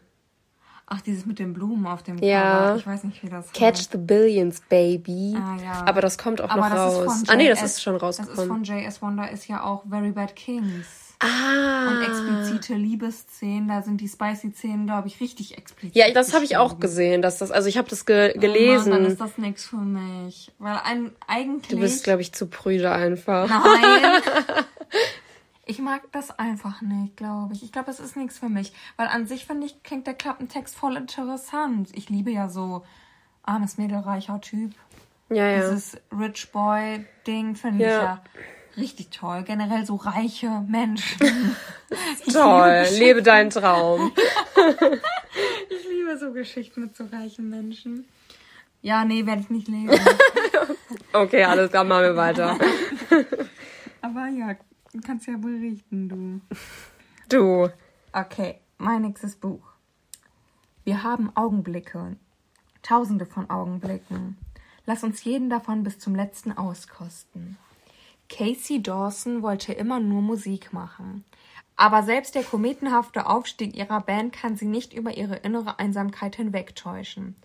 Ach, 0.88 1.02
dieses 1.02 1.26
mit 1.26 1.40
den 1.40 1.54
Blumen 1.54 1.88
auf 1.88 2.04
dem 2.04 2.20
Ja. 2.20 2.42
Cover. 2.68 2.76
Ich 2.78 2.86
weiß 2.88 3.04
nicht, 3.06 3.24
wie 3.24 3.30
das 3.30 3.52
Catch 3.54 3.78
heißt. 3.80 3.92
the 3.94 3.98
Billions, 3.98 4.62
Baby. 4.70 5.36
Ah, 5.36 5.58
ja. 5.64 5.84
Aber 5.88 6.00
das 6.02 6.18
kommt 6.18 6.42
auch 6.42 6.50
Aber 6.50 6.70
noch 6.70 6.76
raus. 7.08 7.24
ah 7.28 7.36
nee, 7.36 7.50
das 7.50 7.64
ist 7.64 7.82
schon 7.82 7.98
Das 7.98 8.20
ist 8.20 8.28
rausgekommen. 8.28 8.48
von 8.48 8.64
J.S. 8.64 9.02
Wonder, 9.02 9.32
ist 9.32 9.48
ja 9.48 9.64
auch 9.64 9.84
Very 9.90 10.12
Bad 10.12 10.36
Kings. 10.36 11.16
ah. 11.22 11.88
Und 11.90 12.02
explizite 12.04 12.76
Liebesszenen, 12.76 13.68
da 13.68 13.82
sind 13.82 14.00
die 14.02 14.08
Spicy-Szenen, 14.08 14.86
glaube 14.86 15.08
ich, 15.08 15.20
richtig 15.22 15.58
explizit. 15.58 15.96
Ja, 15.96 16.12
das 16.12 16.34
habe 16.36 16.46
ich 16.46 16.58
auch 16.58 16.80
gesehen, 16.80 17.22
dass 17.24 17.38
das 17.40 17.52
also 17.52 17.68
ich 17.68 17.78
habe 17.80 17.90
das 17.90 18.06
ge 18.06 18.34
Oh 18.36 18.40
gelesen. 18.40 18.90
Mann, 18.92 19.04
dann 19.04 19.12
ist 19.12 19.22
das 19.22 19.38
nichts 19.40 19.66
für 19.66 19.78
mich. 19.78 20.52
Weil 20.60 20.78
ein, 20.84 21.12
eigentlich. 21.26 21.70
du 21.70 21.80
bist 21.80 22.04
glaube 22.04 22.22
ich 22.22 22.32
zu 22.34 22.46
prüde 22.48 22.92
einfach. 22.92 23.50
Nein. 23.50 24.22
Ich 25.66 25.80
mag 25.80 26.04
das 26.12 26.38
einfach 26.38 26.82
nicht, 26.82 27.18
glaube 27.18 27.54
ich. 27.54 27.64
Ich 27.64 27.72
glaube, 27.72 27.90
es 27.90 28.00
ist 28.00 28.16
nichts 28.16 28.38
für 28.38 28.50
mich. 28.50 28.72
Weil 28.98 29.08
an 29.08 29.26
sich, 29.26 29.46
finde 29.46 29.66
ich, 29.66 29.82
klingt 29.84 30.06
der 30.06 30.14
Klappentext 30.14 30.76
voll 30.76 30.96
interessant. 30.96 31.90
Ich 31.94 32.10
liebe 32.10 32.30
ja 32.30 32.50
so 32.50 32.84
armes 33.44 33.78
Mädel, 33.78 33.98
reicher 34.00 34.40
Typ. 34.42 34.74
Ja, 35.30 35.48
ja. 35.48 35.60
Dieses 35.62 35.98
Rich 36.12 36.52
Boy-Ding 36.52 37.56
finde 37.56 37.84
ich 37.84 37.90
Ja. 37.90 38.02
ja 38.04 38.24
richtig 38.78 39.10
toll. 39.10 39.44
Generell 39.44 39.86
so 39.86 39.96
reiche 39.96 40.50
Menschen. 40.68 41.18
Toll, 42.32 42.86
liebe 42.92 43.06
lebe 43.06 43.24
deinen 43.24 43.50
Traum. 43.50 44.12
Ich 45.70 45.86
liebe 45.90 46.18
so 46.18 46.32
Geschichten 46.32 46.82
mit 46.82 46.96
so 46.96 47.06
reichen 47.12 47.50
Menschen. 47.50 48.06
Ja, 48.82 49.04
nee, 49.04 49.26
werde 49.26 49.42
ich 49.42 49.50
nicht 49.50 49.68
lesen. 49.68 50.00
Okay, 51.14 51.44
alles 51.46 51.72
klar, 51.72 51.84
machen 51.86 52.04
wir 52.04 52.16
weiter. 52.16 52.58
Aber 54.02 54.28
ja, 54.28 54.56
du 54.96 55.02
kannst 55.02 55.28
ja 55.28 55.38
berichten, 55.38 56.10
du. 56.10 56.56
Du. 57.30 57.70
Okay, 58.14 58.60
mein 58.78 59.02
nächstes 59.02 59.36
Buch. 59.36 59.74
Wir 60.84 61.04
haben 61.04 61.36
Augenblicke. 61.36 62.16
Tausende 62.82 63.26
von 63.26 63.50
Augenblicken. 63.50 64.38
Lass 64.86 65.04
uns 65.04 65.24
jeden 65.24 65.50
davon 65.50 65.84
bis 65.84 66.00
zum 66.00 66.16
letzten 66.16 66.54
auskosten. 66.54 67.58
Casey 68.30 68.82
Dawson 68.82 69.42
wollte 69.42 69.74
immer 69.74 70.00
nur 70.00 70.22
Musik 70.22 70.72
machen. 70.72 71.26
Aber 71.76 72.04
selbst 72.04 72.36
der 72.36 72.44
kometenhafte 72.44 73.26
Aufstieg 73.28 73.76
ihrer 73.76 74.00
Band 74.00 74.34
kann 74.34 74.56
sie 74.56 74.68
nicht 74.68 74.94
über 74.94 75.18
ihre 75.18 75.38
innere 75.38 75.78
Einsamkeit 75.78 76.36
hinwegtäuschen. 76.38 77.36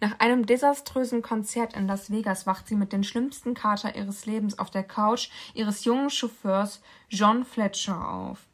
Nach 0.00 0.18
einem 0.18 0.46
desaströsen 0.46 1.20
Konzert 1.20 1.76
in 1.76 1.86
Las 1.86 2.10
Vegas 2.10 2.46
wacht 2.46 2.66
sie 2.66 2.74
mit 2.74 2.92
den 2.92 3.04
schlimmsten 3.04 3.52
Kater 3.52 3.94
ihres 3.94 4.24
Lebens 4.24 4.58
auf 4.58 4.70
der 4.70 4.82
Couch 4.82 5.28
ihres 5.52 5.84
jungen 5.84 6.08
Chauffeurs 6.08 6.80
John 7.10 7.44
Fletcher 7.44 8.10
auf. 8.10 8.46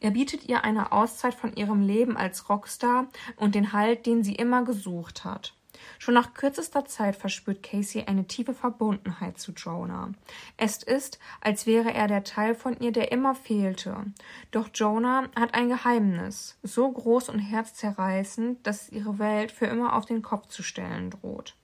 Er 0.00 0.12
bietet 0.12 0.48
ihr 0.48 0.64
eine 0.64 0.92
Auszeit 0.92 1.34
von 1.34 1.54
ihrem 1.54 1.82
Leben 1.82 2.16
als 2.16 2.48
Rockstar 2.48 3.08
und 3.36 3.54
den 3.54 3.72
Halt, 3.72 4.06
den 4.06 4.24
sie 4.24 4.34
immer 4.34 4.64
gesucht 4.64 5.24
hat. 5.24 5.54
Schon 5.98 6.14
nach 6.14 6.34
kürzester 6.34 6.84
Zeit 6.84 7.16
verspürt 7.16 7.62
Casey 7.62 8.04
eine 8.04 8.26
tiefe 8.26 8.54
Verbundenheit 8.54 9.38
zu 9.38 9.52
Jonah. 9.52 10.12
Es 10.56 10.82
ist, 10.82 11.18
als 11.40 11.66
wäre 11.66 11.92
er 11.92 12.08
der 12.08 12.24
Teil 12.24 12.54
von 12.54 12.78
ihr, 12.80 12.92
der 12.92 13.12
immer 13.12 13.34
fehlte. 13.34 14.04
Doch 14.50 14.68
Jonah 14.74 15.28
hat 15.36 15.54
ein 15.54 15.68
Geheimnis, 15.68 16.56
so 16.62 16.90
groß 16.90 17.28
und 17.28 17.38
herzzerreißend, 17.38 18.66
dass 18.66 18.90
ihre 18.90 19.18
Welt 19.18 19.52
für 19.52 19.66
immer 19.66 19.94
auf 19.96 20.06
den 20.06 20.22
Kopf 20.22 20.48
zu 20.48 20.62
stellen 20.62 21.10
droht. 21.10 21.56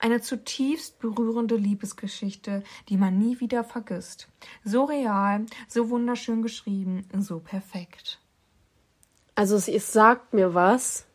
Eine 0.00 0.20
zutiefst 0.20 1.00
berührende 1.00 1.56
Liebesgeschichte, 1.56 2.62
die 2.88 2.96
man 2.96 3.18
nie 3.18 3.40
wieder 3.40 3.64
vergisst. 3.64 4.28
So 4.62 4.84
real, 4.84 5.44
so 5.66 5.90
wunderschön 5.90 6.42
geschrieben, 6.42 7.08
so 7.18 7.40
perfekt. 7.40 8.20
Also 9.34 9.56
es 9.56 9.92
sagt 9.92 10.34
mir 10.34 10.54
was. 10.54 11.07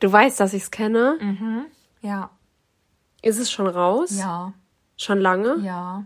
Du 0.00 0.10
weißt, 0.12 0.38
dass 0.40 0.54
ich 0.54 0.62
es 0.64 0.70
kenne. 0.70 1.18
Ja, 2.00 2.30
Ist 3.22 3.38
es 3.38 3.50
schon 3.50 3.66
raus? 3.66 4.16
ja, 4.16 4.52
Schon 4.96 5.18
lange? 5.20 5.56
ja. 5.60 6.04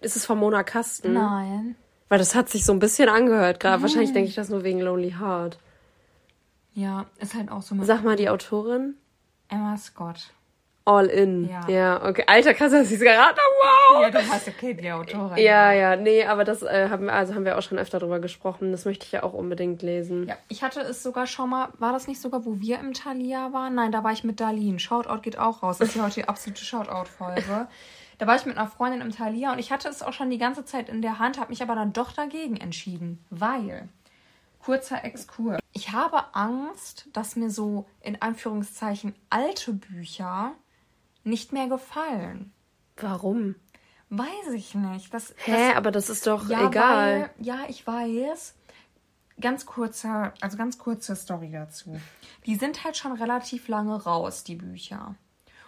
Ist 0.00 0.16
es 0.16 0.24
von 0.24 0.38
Mona 0.38 0.62
Kasten? 0.64 1.12
Nein. 1.12 1.76
Weil 2.08 2.18
das 2.18 2.34
hat 2.34 2.48
sich 2.48 2.64
so 2.64 2.72
ein 2.72 2.78
bisschen 2.78 3.08
angehört 3.08 3.60
gerade. 3.60 3.82
Wahrscheinlich 3.82 4.12
denke 4.12 4.28
ich 4.28 4.34
das 4.34 4.48
nur 4.48 4.64
wegen 4.64 4.80
Lonely 4.80 5.12
Heart. 5.18 5.58
Ja, 6.74 7.06
ist 7.18 7.34
halt 7.34 7.50
auch 7.50 7.62
so 7.62 7.76
Sag 7.84 8.02
mal 8.04 8.16
die 8.16 8.28
Autorin. 8.30 8.94
Emma 9.48 9.76
Scott. 9.76 10.32
All 10.84 11.06
in. 11.06 11.48
Ja. 11.48 11.68
Ja, 11.68 12.04
okay. 12.08 12.24
Alter, 12.26 12.54
krass, 12.54 12.72
dass 12.72 12.88
ich 12.88 12.94
es 12.94 13.00
geraten 13.00 13.38
habe. 13.38 13.94
Wow. 13.94 14.02
Ja, 14.02 14.10
du 14.10 14.18
hast 14.32 14.48
okay 14.48 14.74
die 14.74 14.90
Autorin. 14.90 15.36
Ja, 15.36 15.72
ja, 15.72 15.94
nee, 15.96 16.24
aber 16.24 16.42
das 16.44 16.62
äh, 16.62 16.88
haben, 16.90 17.04
wir- 17.06 17.12
also 17.12 17.34
haben 17.34 17.44
wir 17.44 17.56
auch 17.56 17.62
schon 17.62 17.78
öfter 17.78 18.00
drüber 18.00 18.18
gesprochen. 18.18 18.72
Das 18.72 18.84
möchte 18.84 19.06
ich 19.06 19.12
ja 19.12 19.22
auch 19.22 19.32
unbedingt 19.32 19.82
lesen. 19.82 20.26
Ja, 20.26 20.36
ich 20.48 20.62
hatte 20.64 20.80
es 20.80 21.02
sogar 21.02 21.26
schon 21.28 21.50
mal, 21.50 21.68
war 21.78 21.92
das 21.92 22.08
nicht 22.08 22.20
sogar, 22.20 22.44
wo 22.44 22.58
wir 22.60 22.80
im 22.80 22.94
Thalia 22.94 23.52
waren? 23.52 23.76
Nein, 23.76 23.92
da 23.92 24.02
war 24.02 24.10
ich 24.12 24.24
mit 24.24 24.40
Darlene. 24.40 24.80
Shoutout 24.80 25.20
geht 25.22 25.38
auch 25.38 25.62
raus. 25.62 25.78
Das 25.78 25.90
ist 25.90 25.94
ja 25.96 26.02
heute 26.04 26.14
die 26.14 26.28
absolute 26.28 26.64
Shoutout-Folge. 26.64 27.68
Da 28.18 28.26
war 28.26 28.36
ich 28.36 28.44
mit 28.46 28.56
einer 28.58 28.68
Freundin 28.68 29.00
im 29.02 29.10
Thalia 29.10 29.52
und 29.52 29.58
ich 29.58 29.70
hatte 29.72 29.88
es 29.88 30.02
auch 30.02 30.12
schon 30.12 30.30
die 30.30 30.38
ganze 30.38 30.64
Zeit 30.64 30.88
in 30.88 31.00
der 31.02 31.18
Hand, 31.18 31.38
habe 31.38 31.50
mich 31.50 31.62
aber 31.62 31.74
dann 31.74 31.92
doch 31.92 32.12
dagegen 32.12 32.56
entschieden, 32.56 33.24
weil, 33.30 33.88
kurzer 34.64 35.04
Exkurs, 35.04 35.58
ich 35.72 35.90
habe 35.92 36.22
Angst, 36.34 37.08
dass 37.14 37.34
mir 37.36 37.50
so 37.50 37.86
in 38.00 38.20
Anführungszeichen 38.22 39.14
alte 39.30 39.72
Bücher 39.72 40.52
nicht 41.24 41.52
mehr 41.52 41.68
gefallen. 41.68 42.52
Warum? 42.96 43.54
Weiß 44.10 44.52
ich 44.54 44.74
nicht. 44.74 45.12
Das, 45.14 45.34
Hä, 45.38 45.72
aber 45.74 45.90
das 45.90 46.10
ist 46.10 46.26
doch 46.26 46.48
ja, 46.48 46.68
egal. 46.68 47.20
Weil, 47.20 47.30
ja, 47.44 47.60
ich 47.68 47.86
weiß. 47.86 48.54
Ganz 49.40 49.64
kurzer, 49.64 50.34
also 50.40 50.58
ganz 50.58 50.78
kurze 50.78 51.16
Story 51.16 51.50
dazu. 51.50 51.98
Die 52.44 52.56
sind 52.56 52.84
halt 52.84 52.96
schon 52.96 53.12
relativ 53.12 53.68
lange 53.68 54.02
raus, 54.02 54.44
die 54.44 54.56
Bücher. 54.56 55.14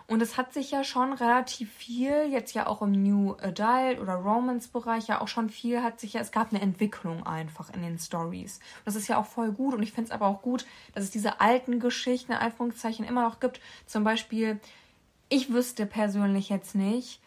Und 0.07 0.21
es 0.21 0.37
hat 0.37 0.53
sich 0.53 0.71
ja 0.71 0.85
schon 0.85 1.15
relativ 1.15 1.73
viel, 1.73 2.29
jetzt 2.31 2.53
ja 2.53 2.67
auch 2.67 2.83
im 2.83 2.93
New 2.93 3.33
Adult 3.41 4.01
oder 4.01 4.17
Romance-Bereich, 4.17 5.09
ja 5.09 5.23
auch 5.23 5.29
schon 5.29 5.49
viel 5.49 5.83
hat 5.83 5.99
sich 5.99 6.13
ja, 6.13 6.21
es 6.21 6.31
gab 6.31 6.53
eine 6.53 6.61
Entwicklung 6.61 7.27
einfach 7.27 7.73
in 7.73 7.81
den 7.81 7.99
Stories. 7.99 8.61
Das 8.85 8.97
ist 8.97 9.09
ja 9.09 9.17
auch 9.17 9.25
voll 9.25 9.53
gut 9.53 9.73
und 9.73 9.83
ich 9.83 9.93
finde 9.93 10.09
es 10.09 10.15
aber 10.15 10.27
auch 10.27 10.43
gut, 10.43 10.67
dass 10.93 11.05
es 11.05 11.11
diese 11.11 11.41
alten 11.41 11.81
Geschichten, 11.81 12.33
in 12.33 12.39
Anführungszeichen, 12.39 13.07
immer 13.07 13.23
noch 13.23 13.41
gibt. 13.41 13.61
Zum 13.87 14.05
Beispiel, 14.05 14.61
ich 15.35 15.53
wüsste 15.53 15.85
persönlich 15.85 16.49
jetzt 16.49 16.77
nicht, 16.77 17.21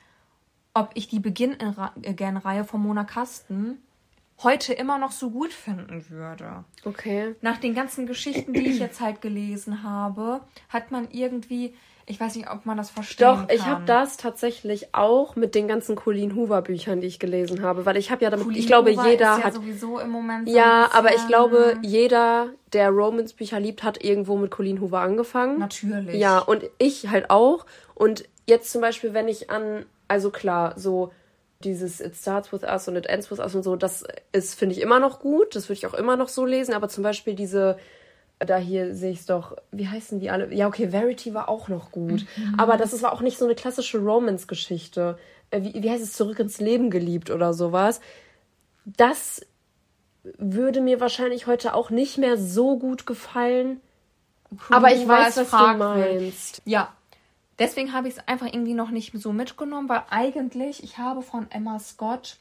ob 0.73 0.91
ich 0.93 1.09
die 1.09 1.19
Begin-Again-Reihe 1.19 2.63
von 2.63 2.81
Mona 2.81 3.03
Kasten 3.03 3.79
heute 4.43 4.73
immer 4.73 4.97
noch 4.97 5.11
so 5.11 5.31
gut 5.31 5.51
finden 5.51 6.09
würde. 6.09 6.63
Okay. 6.85 7.35
Nach 7.41 7.57
den 7.57 7.73
ganzen 7.73 8.05
Geschichten, 8.05 8.53
die 8.53 8.67
ich 8.67 8.79
jetzt 8.79 9.01
halt 9.01 9.21
gelesen 9.21 9.83
habe, 9.83 10.41
hat 10.69 10.91
man 10.91 11.07
irgendwie, 11.11 11.73
ich 12.05 12.19
weiß 12.19 12.35
nicht, 12.35 12.49
ob 12.49 12.65
man 12.65 12.77
das 12.77 12.91
versteht. 12.91 13.25
Doch, 13.25 13.47
kann. 13.47 13.55
ich 13.55 13.65
habe 13.65 13.85
das 13.85 14.17
tatsächlich 14.17 14.93
auch 14.93 15.35
mit 15.35 15.55
den 15.55 15.67
ganzen 15.67 15.95
Colleen 15.95 16.35
Hoover 16.35 16.61
Büchern, 16.61 17.01
die 17.01 17.07
ich 17.07 17.17
gelesen 17.17 17.63
habe, 17.63 17.85
weil 17.87 17.97
ich 17.97 18.11
habe 18.11 18.23
ja 18.23 18.29
damit, 18.29 18.45
Colleen 18.45 18.59
ich 18.59 18.67
glaube, 18.67 18.91
Hoover 18.91 19.09
jeder 19.09 19.33
ist 19.33 19.39
ja 19.39 19.43
hat 19.45 19.53
sowieso 19.55 19.99
im 19.99 20.11
Moment 20.11 20.47
so 20.47 20.55
Ja, 20.55 20.89
aber 20.93 21.15
ich 21.15 21.25
glaube, 21.27 21.79
jeder, 21.81 22.49
der 22.73 22.91
Romans 22.91 23.33
Bücher 23.33 23.59
liebt, 23.59 23.83
hat 23.83 24.03
irgendwo 24.03 24.37
mit 24.37 24.51
Colleen 24.51 24.81
Hoover 24.81 24.99
angefangen. 24.99 25.57
Natürlich. 25.57 26.15
Ja, 26.15 26.37
und 26.39 26.63
ich 26.77 27.09
halt 27.09 27.31
auch 27.31 27.65
und 27.95 28.25
jetzt 28.45 28.71
zum 28.71 28.81
Beispiel, 28.81 29.15
wenn 29.15 29.27
ich 29.27 29.49
an 29.49 29.85
also 30.07 30.29
klar, 30.29 30.73
so 30.77 31.11
dieses 31.63 31.99
It 31.99 32.15
starts 32.15 32.51
with 32.53 32.63
us 32.63 32.87
und 32.87 32.95
it 32.95 33.07
ends 33.07 33.31
with 33.31 33.39
us 33.39 33.55
und 33.55 33.63
so, 33.63 33.75
das 33.75 34.03
ist, 34.31 34.55
finde 34.55 34.75
ich, 34.75 34.81
immer 34.81 34.99
noch 34.99 35.19
gut. 35.19 35.55
Das 35.55 35.69
würde 35.69 35.77
ich 35.77 35.87
auch 35.87 35.93
immer 35.93 36.15
noch 36.15 36.29
so 36.29 36.45
lesen. 36.45 36.73
Aber 36.73 36.89
zum 36.89 37.03
Beispiel 37.03 37.33
diese, 37.33 37.77
da 38.39 38.57
hier 38.57 38.93
sehe 38.93 39.11
ich 39.11 39.21
es 39.21 39.25
doch, 39.25 39.55
wie 39.71 39.87
heißen 39.87 40.19
die 40.19 40.29
alle? 40.29 40.53
Ja, 40.53 40.67
okay, 40.67 40.89
Verity 40.89 41.33
war 41.33 41.49
auch 41.49 41.67
noch 41.67 41.91
gut. 41.91 42.25
Mhm. 42.35 42.59
Aber 42.59 42.77
das 42.77 43.01
war 43.01 43.11
auch 43.13 43.21
nicht 43.21 43.37
so 43.37 43.45
eine 43.45 43.55
klassische 43.55 43.97
Romance-Geschichte. 43.97 45.17
Äh, 45.49 45.63
wie, 45.63 45.81
wie 45.81 45.89
heißt 45.89 46.03
es, 46.03 46.13
zurück 46.13 46.39
ins 46.39 46.59
Leben 46.59 46.89
geliebt 46.89 47.31
oder 47.31 47.53
sowas. 47.53 48.01
Das 48.85 49.41
würde 50.37 50.81
mir 50.81 50.99
wahrscheinlich 50.99 51.47
heute 51.47 51.73
auch 51.73 51.89
nicht 51.89 52.17
mehr 52.17 52.37
so 52.37 52.77
gut 52.77 53.05
gefallen. 53.05 53.81
Aber 54.69 54.93
ich 54.93 55.07
weiß, 55.07 55.37
was 55.37 55.49
du 55.49 55.77
meinst. 55.77 56.61
Ja, 56.65 56.93
Deswegen 57.59 57.93
habe 57.93 58.07
ich 58.07 58.15
es 58.15 58.27
einfach 58.27 58.47
irgendwie 58.47 58.73
noch 58.73 58.91
nicht 58.91 59.13
so 59.19 59.33
mitgenommen, 59.33 59.89
weil 59.89 60.03
eigentlich, 60.09 60.83
ich 60.83 60.97
habe 60.97 61.21
von 61.21 61.49
Emma 61.49 61.79
Scott 61.79 62.37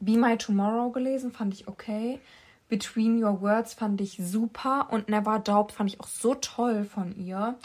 Be 0.00 0.16
My 0.16 0.36
Tomorrow 0.36 0.90
gelesen, 0.90 1.32
fand 1.32 1.54
ich 1.54 1.68
okay. 1.68 2.20
Between 2.68 3.22
Your 3.22 3.40
Words 3.40 3.74
fand 3.74 4.00
ich 4.00 4.18
super 4.22 4.88
und 4.90 5.08
Never 5.08 5.38
Doubt 5.38 5.72
fand 5.72 5.92
ich 5.92 6.00
auch 6.00 6.06
so 6.06 6.34
toll 6.34 6.84
von 6.84 7.16
ihr. 7.16 7.56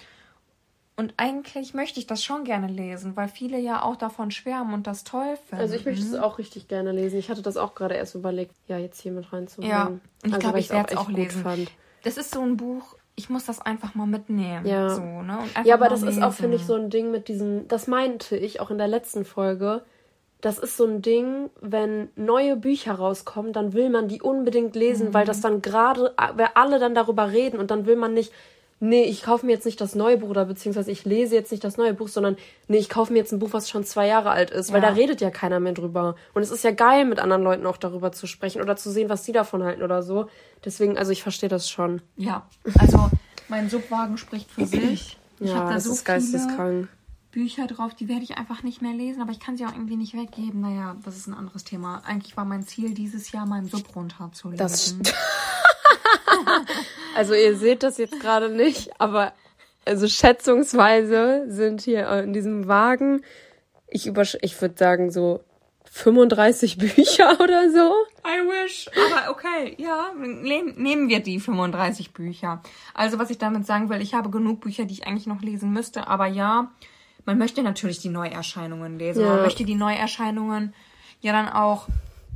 Und 0.96 1.14
eigentlich 1.18 1.74
möchte 1.74 2.00
ich 2.00 2.06
das 2.06 2.24
schon 2.24 2.44
gerne 2.44 2.68
lesen, 2.68 3.16
weil 3.16 3.28
viele 3.28 3.60
ja 3.60 3.82
auch 3.82 3.96
davon 3.96 4.30
schwärmen 4.30 4.74
und 4.74 4.86
das 4.86 5.04
toll 5.04 5.38
finden. 5.48 5.62
Also 5.62 5.76
ich 5.76 5.86
möchte 5.86 6.04
es 6.04 6.14
auch 6.16 6.38
richtig 6.38 6.68
gerne 6.68 6.92
lesen. 6.92 7.18
Ich 7.18 7.30
hatte 7.30 7.42
das 7.42 7.58
auch 7.58 7.74
gerade 7.74 7.96
erst 7.96 8.14
überlegt, 8.14 8.54
ja, 8.68 8.78
jetzt 8.78 9.02
hier 9.02 9.12
mit 9.12 9.34
reinzuholen. 9.34 9.70
Ja, 9.70 9.92
ich 10.24 10.26
also, 10.26 10.40
glaube, 10.40 10.60
ich 10.60 10.70
werde 10.70 10.94
es 10.94 10.98
auch, 10.98 11.06
auch 11.06 11.10
lesen. 11.10 11.42
Fand. 11.42 11.72
Das 12.04 12.18
ist 12.18 12.32
so 12.32 12.42
ein 12.42 12.58
Buch, 12.58 12.96
ich 13.16 13.30
muss 13.30 13.46
das 13.46 13.62
einfach 13.62 13.96
mal 13.96 14.08
mitnehmen. 14.08 14.66
Ja, 14.66 14.90
so, 14.90 15.02
ne? 15.02 15.40
ja 15.64 15.76
aber 15.76 15.88
das 15.88 16.02
lesen. 16.02 16.18
ist 16.18 16.24
auch, 16.24 16.34
finde 16.34 16.58
ich, 16.58 16.66
so 16.66 16.76
ein 16.76 16.90
Ding 16.90 17.12
mit 17.12 17.28
diesem, 17.28 17.68
das 17.68 17.88
meinte 17.88 18.36
ich 18.36 18.60
auch 18.60 18.72
in 18.72 18.78
der 18.78 18.88
letzten 18.88 19.24
Folge. 19.26 19.84
Das 20.42 20.58
ist 20.58 20.76
so 20.76 20.86
ein 20.86 21.02
Ding, 21.02 21.50
wenn 21.62 22.10
neue 22.16 22.58
Bücher 22.58 22.96
rauskommen, 22.96 23.54
dann 23.54 23.74
will 23.74 23.90
man 23.90 24.08
die 24.08 24.22
unbedingt 24.22 24.76
lesen, 24.76 25.10
mhm. 25.10 25.14
weil 25.14 25.26
das 25.26 25.42
dann 25.42 25.62
gerade, 25.62 26.14
weil 26.36 26.50
alle 26.56 26.80
dann 26.80 26.96
darüber 26.96 27.32
reden 27.32 27.60
und 27.60 27.72
dann 27.72 27.86
will 27.86 27.96
man 27.96 28.14
nicht, 28.14 28.34
nee, 28.84 29.06
ich 29.06 29.24
kaufe 29.24 29.46
mir 29.46 29.54
jetzt 29.54 29.66
nicht 29.66 29.80
das 29.80 29.96
neue 29.96 30.18
Buch 30.18 30.30
oder 30.30 30.44
beziehungsweise 30.44 30.92
ich 30.92 31.06
lese 31.06 31.36
jetzt 31.36 31.52
nicht 31.52 31.64
das 31.64 31.78
neue 31.78 31.94
Buch, 31.94 32.10
sondern 32.10 32.36
nee, 32.68 32.78
ich 32.78 32.90
kaufe 32.90 33.14
mir 33.14 33.20
jetzt 33.20 33.32
ein 33.32 33.40
Buch, 33.40 33.54
was 33.54 33.70
schon 33.70 33.86
zwei 33.86 34.08
Jahre 34.08 34.32
alt 34.32 34.52
ist, 34.52 34.70
ja. 34.70 34.74
weil 34.74 34.82
da 34.82 34.90
redet 34.90 35.22
ja 35.22 35.32
keiner 35.32 35.62
mehr 35.62 35.72
drüber. 35.72 36.16
Und 36.34 36.42
es 36.42 36.52
ist 36.52 36.66
ja 36.66 36.72
geil, 36.72 37.06
mit 37.06 37.20
anderen 37.20 37.44
Leuten 37.44 37.66
auch 37.66 37.78
darüber 37.78 38.12
zu 38.12 38.28
sprechen 38.28 38.62
oder 38.62 38.76
zu 38.76 38.92
sehen, 38.92 39.08
was 39.08 39.24
die 39.24 39.32
davon 39.32 39.64
halten 39.64 39.84
oder 39.84 40.04
so. 40.04 40.28
Deswegen, 40.66 40.98
also 40.98 41.14
ich 41.14 41.24
verstehe 41.24 41.48
das 41.48 41.70
schon. 41.70 42.02
Ja, 42.18 42.46
also 42.78 43.10
mein 43.48 43.70
Subwagen 43.70 44.18
spricht 44.18 44.52
für 44.52 44.66
sich. 44.66 45.18
Ich 45.40 45.50
ja, 45.50 45.56
habe 45.56 45.70
da 45.70 45.74
das 45.76 45.86
so 45.86 45.94
ist 45.94 46.04
geisteskrank. 46.04 46.90
Bücher 47.32 47.68
drauf, 47.68 47.96
die 47.96 48.10
werde 48.10 48.24
ich 48.24 48.38
einfach 48.38 48.64
nicht 48.64 48.82
mehr 48.82 48.94
lesen, 48.94 49.22
aber 49.22 49.32
ich 49.32 49.40
kann 49.40 49.56
sie 49.56 49.66
auch 49.66 49.72
irgendwie 49.72 49.96
nicht 49.96 50.14
weggeben. 50.14 50.60
Naja, 50.60 50.98
das 51.06 51.18
ist 51.18 51.28
ein 51.28 51.34
anderes 51.34 51.64
Thema. 51.64 52.04
Eigentlich 52.06 52.36
war 52.36 52.46
mein 52.46 52.64
Ziel, 52.64 52.94
dieses 52.94 53.32
Jahr 53.32 53.46
meinen 53.46 53.68
Sub 53.68 53.96
runterzulesen. 53.96 54.58
Das 54.58 54.96
also 57.16 57.34
ihr 57.34 57.56
seht 57.56 57.84
das 57.84 57.98
jetzt 57.98 58.20
gerade 58.20 58.50
nicht, 58.50 59.00
aber 59.00 59.34
also 59.86 60.08
schätzungsweise 60.08 61.46
sind 61.48 61.82
hier 61.82 62.10
in 62.10 62.34
diesem 62.34 62.68
Wagen, 62.68 63.24
ich, 63.88 64.08
ich 64.42 64.62
würde 64.62 64.76
sagen 64.78 65.12
so 65.12 65.44
35 65.94 66.78
Bücher 66.96 67.40
oder 67.40 67.70
so. 67.70 67.94
I 68.26 68.42
wish. 68.48 68.90
Aber 68.96 69.32
okay, 69.32 69.76
ja, 69.78 70.12
nehmen 70.16 71.10
wir 71.10 71.20
die 71.20 71.40
35 71.40 72.14
Bücher. 72.14 72.64
Also 72.94 73.20
was 73.20 73.30
ich 73.30 73.38
damit 73.38 73.66
sagen 73.68 73.90
will, 73.90 74.02
ich 74.02 74.14
habe 74.14 74.30
genug 74.30 74.62
Bücher, 74.62 74.86
die 74.86 74.94
ich 74.94 75.06
eigentlich 75.06 75.28
noch 75.28 75.42
lesen 75.42 75.72
müsste. 75.72 76.08
Aber 76.08 76.26
ja, 76.26 76.72
man 77.26 77.38
möchte 77.38 77.62
natürlich 77.62 78.00
die 78.00 78.10
Neuerscheinungen 78.10 78.98
lesen. 78.98 79.22
Ja. 79.22 79.30
Man 79.30 79.42
möchte 79.44 79.66
die 79.66 79.76
Neuerscheinungen 79.76 80.74
ja 81.22 81.32
dann 81.32 81.50
auch 81.50 81.88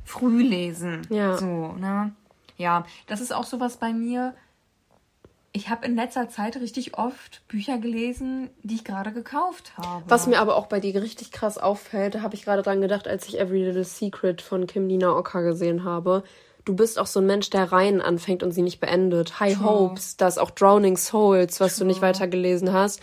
früh 0.06 0.44
lesen. 0.44 1.02
Ja. 1.10 1.38
So, 1.38 1.74
ne? 1.74 2.14
Ja, 2.58 2.86
das 3.08 3.22
ist 3.22 3.34
auch 3.34 3.44
sowas 3.44 3.78
bei 3.78 3.94
mir 3.94 4.34
ich 5.58 5.70
habe 5.70 5.86
in 5.88 5.96
letzter 5.96 6.30
Zeit 6.30 6.56
richtig 6.58 6.98
oft 6.98 7.42
Bücher 7.48 7.80
gelesen, 7.80 8.50
die 8.62 8.76
ich 8.76 8.84
gerade 8.84 9.12
gekauft 9.12 9.74
habe. 9.76 10.04
Was 10.08 10.28
mir 10.28 10.40
aber 10.40 10.56
auch 10.56 10.68
bei 10.68 10.80
dir 10.80 11.02
richtig 11.02 11.32
krass 11.32 11.58
auffällt, 11.58 12.22
habe 12.22 12.36
ich 12.36 12.46
gerade 12.46 12.62
dran 12.62 12.80
gedacht, 12.80 13.08
als 13.08 13.28
ich 13.28 13.40
Every 13.40 13.66
Little 13.66 13.84
Secret 13.84 14.42
von 14.42 14.68
Kim 14.68 14.86
Nina 14.86 15.16
Ocker 15.16 15.42
gesehen 15.42 15.84
habe. 15.84 16.24
Du 16.64 16.76
bist 16.76 17.00
auch 17.00 17.08
so 17.08 17.22
ein 17.22 17.26
Mensch, 17.26 17.50
der 17.50 17.72
Reihen 17.72 18.02
anfängt 18.02 18.44
und 18.44 18.52
sie 18.52 18.62
nicht 18.62 18.80
beendet. 18.80 19.40
High 19.40 19.56
True. 19.56 19.66
Hopes, 19.66 20.18
das 20.18 20.38
auch 20.38 20.52
Drowning 20.52 20.96
Souls, 20.96 21.60
was 21.60 21.76
True. 21.76 21.86
du 21.86 21.88
nicht 21.88 22.02
weitergelesen 22.02 22.72
hast. 22.72 23.02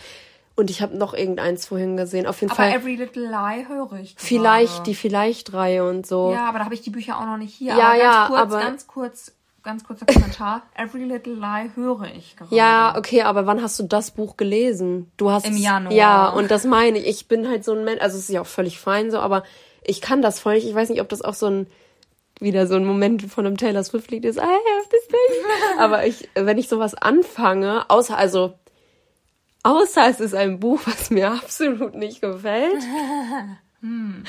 Und 0.55 0.69
ich 0.69 0.81
habe 0.81 0.95
noch 0.97 1.13
irgendeins 1.13 1.65
vorhin 1.65 1.97
gesehen. 1.97 2.25
Auf 2.25 2.39
jeden 2.39 2.51
aber 2.51 2.63
Fall. 2.63 2.71
Every 2.71 2.95
Little 2.95 3.27
Lie 3.27 3.67
höre 3.67 3.99
ich. 3.99 4.15
Vielleicht, 4.17 4.75
gerade. 4.75 4.83
die 4.83 4.95
Vielleicht-Reihe 4.95 5.87
und 5.87 6.07
so. 6.07 6.31
Ja, 6.31 6.47
aber 6.47 6.59
da 6.59 6.65
habe 6.65 6.73
ich 6.73 6.81
die 6.81 6.91
Bücher 6.91 7.19
auch 7.19 7.25
noch 7.25 7.37
nicht 7.37 7.53
hier. 7.53 7.75
Ja, 7.75 7.89
aber 7.89 7.97
ganz 7.97 8.15
ja, 8.15 8.27
kurz, 8.27 8.39
aber 8.39 8.59
ganz 8.59 8.87
kurz 8.87 9.34
ganz 9.65 9.83
kurzer 9.83 10.05
Kommentar. 10.05 10.61
Every 10.75 11.03
Little 11.03 11.33
Lie 11.33 11.71
höre 11.75 12.05
ich 12.15 12.37
gerade. 12.37 12.55
Ja, 12.55 12.95
okay, 12.97 13.23
aber 13.23 13.45
wann 13.45 13.61
hast 13.61 13.77
du 13.79 13.83
das 13.83 14.11
Buch 14.11 14.37
gelesen? 14.37 15.11
Du 15.17 15.31
hast 15.31 15.45
im 15.45 15.57
Januar. 15.57 15.91
Ja, 15.91 16.29
und 16.29 16.49
das 16.51 16.63
meine 16.63 16.99
ich. 16.99 17.07
Ich 17.07 17.27
bin 17.27 17.49
halt 17.49 17.65
so 17.65 17.73
ein 17.73 17.83
Mensch, 17.83 18.01
also 18.01 18.17
es 18.17 18.23
ist 18.23 18.33
ja 18.33 18.41
auch 18.41 18.47
völlig 18.47 18.79
fein 18.79 19.11
so, 19.11 19.19
aber 19.19 19.43
ich 19.83 19.99
kann 19.99 20.21
das 20.21 20.39
voll 20.39 20.53
nicht. 20.53 20.67
Ich 20.67 20.75
weiß 20.75 20.89
nicht, 20.89 21.01
ob 21.01 21.09
das 21.09 21.21
auch 21.21 21.33
so 21.33 21.47
ein 21.47 21.67
wieder 22.39 22.67
so 22.67 22.75
ein 22.75 22.85
Moment 22.85 23.23
von 23.23 23.45
einem 23.45 23.57
Taylor 23.57 23.83
Swift 23.83 24.11
Lied 24.11 24.25
ist. 24.25 24.37
I 24.37 24.41
have 24.41 24.89
this 24.89 25.07
thing. 25.07 25.45
aber 25.79 26.05
ich, 26.05 26.29
wenn 26.35 26.57
ich 26.57 26.67
sowas 26.67 26.93
anfange, 26.95 27.89
außer 27.89 28.17
also 28.17 28.53
außer 29.63 30.07
es 30.09 30.19
ist 30.19 30.35
ein 30.35 30.59
Buch, 30.59 30.79
was 30.85 31.09
mir 31.09 31.31
absolut 31.43 31.95
nicht 31.95 32.21
gefällt. 32.21 32.83
hm. 33.81 34.23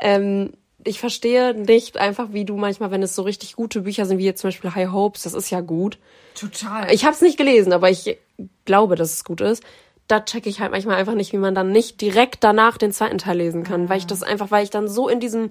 ähm, 0.00 0.52
ich 0.84 1.00
verstehe 1.00 1.54
nicht 1.54 1.96
einfach, 1.96 2.28
wie 2.32 2.44
du 2.44 2.56
manchmal, 2.56 2.90
wenn 2.90 3.02
es 3.02 3.14
so 3.14 3.22
richtig 3.22 3.56
gute 3.56 3.82
Bücher 3.82 4.06
sind, 4.06 4.18
wie 4.18 4.24
jetzt 4.24 4.40
zum 4.40 4.48
Beispiel 4.48 4.74
High 4.74 4.92
Hopes, 4.92 5.22
das 5.22 5.34
ist 5.34 5.50
ja 5.50 5.60
gut. 5.60 5.98
Total. 6.34 6.92
Ich 6.92 7.04
habe 7.04 7.14
es 7.14 7.20
nicht 7.20 7.38
gelesen, 7.38 7.72
aber 7.72 7.90
ich 7.90 8.18
glaube, 8.64 8.96
dass 8.96 9.12
es 9.12 9.24
gut 9.24 9.40
ist. 9.40 9.62
Da 10.06 10.20
checke 10.20 10.48
ich 10.48 10.60
halt 10.60 10.72
manchmal 10.72 10.96
einfach 10.96 11.14
nicht, 11.14 11.32
wie 11.32 11.38
man 11.38 11.54
dann 11.54 11.72
nicht 11.72 12.00
direkt 12.00 12.44
danach 12.44 12.76
den 12.76 12.92
zweiten 12.92 13.18
Teil 13.18 13.38
lesen 13.38 13.64
kann, 13.64 13.84
ja. 13.84 13.88
weil 13.88 13.98
ich 13.98 14.06
das 14.06 14.22
einfach, 14.22 14.50
weil 14.50 14.64
ich 14.64 14.70
dann 14.70 14.86
so 14.88 15.08
in 15.08 15.20
diesem 15.20 15.50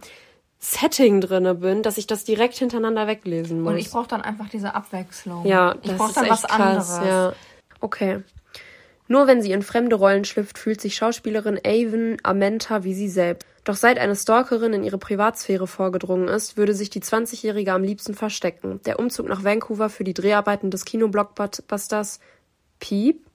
Setting 0.60 1.20
drinne 1.20 1.56
bin, 1.56 1.84
dass 1.84 1.98
ich 1.98 2.08
das 2.08 2.24
direkt 2.24 2.56
hintereinander 2.56 3.08
weglesen 3.08 3.62
muss. 3.62 3.74
Und 3.74 3.80
ich 3.80 3.90
brauche 3.90 4.08
dann 4.08 4.22
einfach 4.22 4.50
diese 4.50 4.76
Abwechslung. 4.76 5.46
Ja, 5.46 5.76
ich 5.82 5.96
brauche 5.96 6.14
dann 6.14 6.30
was 6.30 6.44
krass, 6.44 6.60
anderes. 6.60 7.08
Ja. 7.08 7.34
Okay. 7.82 8.24
Nur 9.08 9.28
wenn 9.28 9.42
sie 9.42 9.52
in 9.52 9.62
fremde 9.62 9.96
Rollen 9.96 10.24
schlüpft, 10.24 10.58
fühlt 10.58 10.80
sich 10.80 10.96
Schauspielerin 10.96 11.60
Avon 11.66 12.18
Amenta 12.24 12.84
wie 12.84 12.94
sie 12.94 13.10
selbst. 13.10 13.48
Doch 13.64 13.76
seit 13.76 13.98
eine 13.98 14.16
Stalkerin 14.16 14.74
in 14.74 14.84
ihre 14.84 14.98
Privatsphäre 14.98 15.68
vorgedrungen 15.68 16.28
ist, 16.28 16.58
würde 16.58 16.74
sich 16.74 16.90
die 16.90 17.02
20-Jährige 17.02 17.72
am 17.72 17.84
liebsten 17.84 18.14
verstecken. 18.14 18.82
Der 18.86 19.00
Umzug 19.00 19.30
nach 19.30 19.44
Vancouver 19.44 19.90
für 19.90 20.04
die 20.04 20.14
Dreharbeiten 20.14 20.70
des 20.70 20.84
Kinoblockbusters 20.84 22.20
Piep 22.80 23.26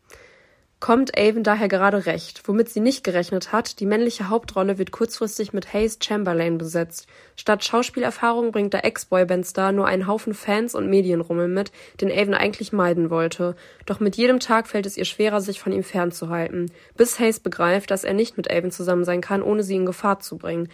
kommt 0.81 1.19
Avon 1.19 1.43
daher 1.43 1.69
gerade 1.69 2.07
recht. 2.07 2.43
Womit 2.47 2.69
sie 2.69 2.81
nicht 2.81 3.03
gerechnet 3.03 3.53
hat, 3.53 3.81
die 3.81 3.87
männliche 3.87 4.29
Hauptrolle 4.29 4.79
wird 4.79 4.93
kurzfristig 4.93 5.53
mit 5.53 5.73
Hayes 5.73 5.99
Chamberlain 6.03 6.59
besetzt. 6.59 7.09
Statt 7.37 7.65
Schauspielerfahrung 7.65 8.53
bringt 8.53 8.75
der 8.75 8.85
Ex-Boyband-Star 8.85 9.73
nur 9.73 9.87
einen 9.87 10.07
Haufen 10.07 10.35
Fans 10.35 10.75
und 10.75 10.89
Medienrummel 10.89 11.49
mit, 11.49 11.73
den 12.01 12.13
Avon 12.13 12.35
eigentlich 12.35 12.73
meiden 12.73 13.11
wollte. 13.11 13.57
Doch 13.87 14.01
mit 14.01 14.17
jedem 14.17 14.41
Tag 14.41 14.69
fällt 14.69 14.87
es 14.87 14.97
ihr 14.97 15.05
schwerer, 15.05 15.41
sich 15.41 15.61
von 15.61 15.73
ihm 15.73 15.83
fernzuhalten. 15.83 16.71
Bis 16.97 17.19
Hayes 17.19 17.41
begreift, 17.41 17.91
dass 17.91 18.05
er 18.05 18.15
nicht 18.15 18.37
mit 18.37 18.51
Avon 18.51 18.71
zusammen 18.71 19.05
sein 19.05 19.21
kann, 19.21 19.43
ohne 19.43 19.63
sie 19.63 19.77
in 19.77 19.87
Gefahr 19.87 20.21
zu 20.21 20.39
bringen. 20.39 20.69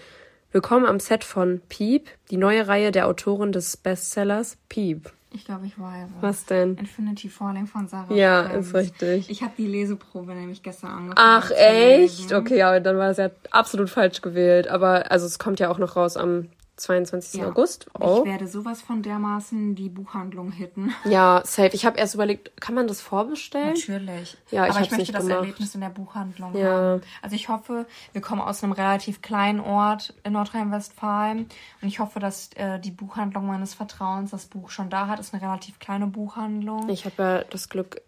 Willkommen 0.52 0.86
am 0.86 1.00
Set 1.00 1.24
von 1.24 1.62
Peep, 1.68 2.08
die 2.30 2.36
neue 2.36 2.68
Reihe 2.68 2.92
der 2.92 3.08
Autorin 3.08 3.50
des 3.52 3.76
Bestsellers 3.76 4.56
Peep. 4.68 5.10
Ich 5.34 5.44
glaube, 5.44 5.66
ich 5.66 5.76
weiß. 5.76 6.08
Was 6.20 6.46
denn? 6.46 6.76
Infinity 6.76 7.28
Falling 7.28 7.66
von 7.66 7.88
Sarah. 7.88 8.14
Ja, 8.14 8.44
Friends. 8.44 8.68
ist 8.68 8.74
richtig. 8.74 9.30
Ich 9.30 9.42
habe 9.42 9.52
die 9.58 9.66
Leseprobe 9.66 10.32
nämlich 10.32 10.62
gestern 10.62 10.90
angefangen. 10.90 11.16
Ach, 11.16 11.50
echt? 11.50 12.32
Okay, 12.32 12.62
aber 12.62 12.78
dann 12.78 12.96
war 12.98 13.08
das 13.08 13.16
ja 13.16 13.30
absolut 13.50 13.90
falsch 13.90 14.20
gewählt. 14.20 14.68
Aber 14.68 15.10
also 15.10 15.26
es 15.26 15.40
kommt 15.40 15.58
ja 15.58 15.70
auch 15.70 15.78
noch 15.78 15.96
raus 15.96 16.16
am 16.16 16.50
22. 16.76 17.40
Ja. 17.40 17.48
August. 17.48 17.86
Oh. 18.00 18.18
Ich 18.24 18.30
werde 18.30 18.48
sowas 18.48 18.82
von 18.82 19.02
dermaßen 19.02 19.74
die 19.74 19.88
Buchhandlung 19.88 20.50
hitten. 20.50 20.92
Ja, 21.04 21.42
safe. 21.44 21.70
Ich 21.72 21.86
habe 21.86 21.98
erst 21.98 22.14
überlegt, 22.14 22.60
kann 22.60 22.74
man 22.74 22.86
das 22.88 23.00
vorbestellen? 23.00 23.74
Natürlich. 23.74 24.36
Ja, 24.50 24.66
ich 24.66 24.72
Aber 24.72 24.80
ich 24.80 24.90
möchte 24.90 25.12
das 25.12 25.22
gemacht. 25.22 25.40
Erlebnis 25.40 25.74
in 25.74 25.80
der 25.82 25.90
Buchhandlung 25.90 26.56
Ja. 26.56 26.64
haben. 26.72 27.02
Also 27.22 27.36
ich 27.36 27.48
hoffe, 27.48 27.86
wir 28.12 28.20
kommen 28.20 28.40
aus 28.40 28.62
einem 28.64 28.72
relativ 28.72 29.22
kleinen 29.22 29.60
Ort 29.60 30.14
in 30.24 30.32
Nordrhein-Westfalen 30.32 31.46
und 31.80 31.88
ich 31.88 32.00
hoffe, 32.00 32.18
dass 32.20 32.50
äh, 32.54 32.80
die 32.80 32.90
Buchhandlung 32.90 33.46
meines 33.46 33.74
Vertrauens 33.74 34.30
das 34.32 34.46
Buch 34.46 34.70
schon 34.70 34.90
da 34.90 35.06
hat. 35.06 35.20
Ist 35.20 35.32
eine 35.34 35.42
relativ 35.42 35.78
kleine 35.78 36.06
Buchhandlung. 36.06 36.88
Ich 36.88 37.04
habe 37.04 37.22
ja 37.22 37.44
das 37.44 37.68
Glück, 37.68 38.00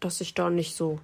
dass 0.00 0.20
ich 0.20 0.34
da 0.34 0.50
nicht 0.50 0.76
so 0.76 0.98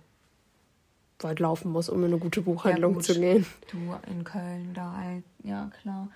weit 1.21 1.41
laufen 1.41 1.73
muss, 1.73 1.89
um 1.89 2.01
in 2.01 2.07
eine 2.13 2.19
gute 2.19 2.43
Buchhandlung 2.43 2.95
gut. 2.95 3.05
zu 3.05 3.15
gehen. 3.19 3.47
Du 3.71 3.79
in 4.11 4.23
Köln 4.25 4.73
da 4.75 4.93
halt, 4.93 5.25
ja 5.45 5.71
klar. 5.81 6.09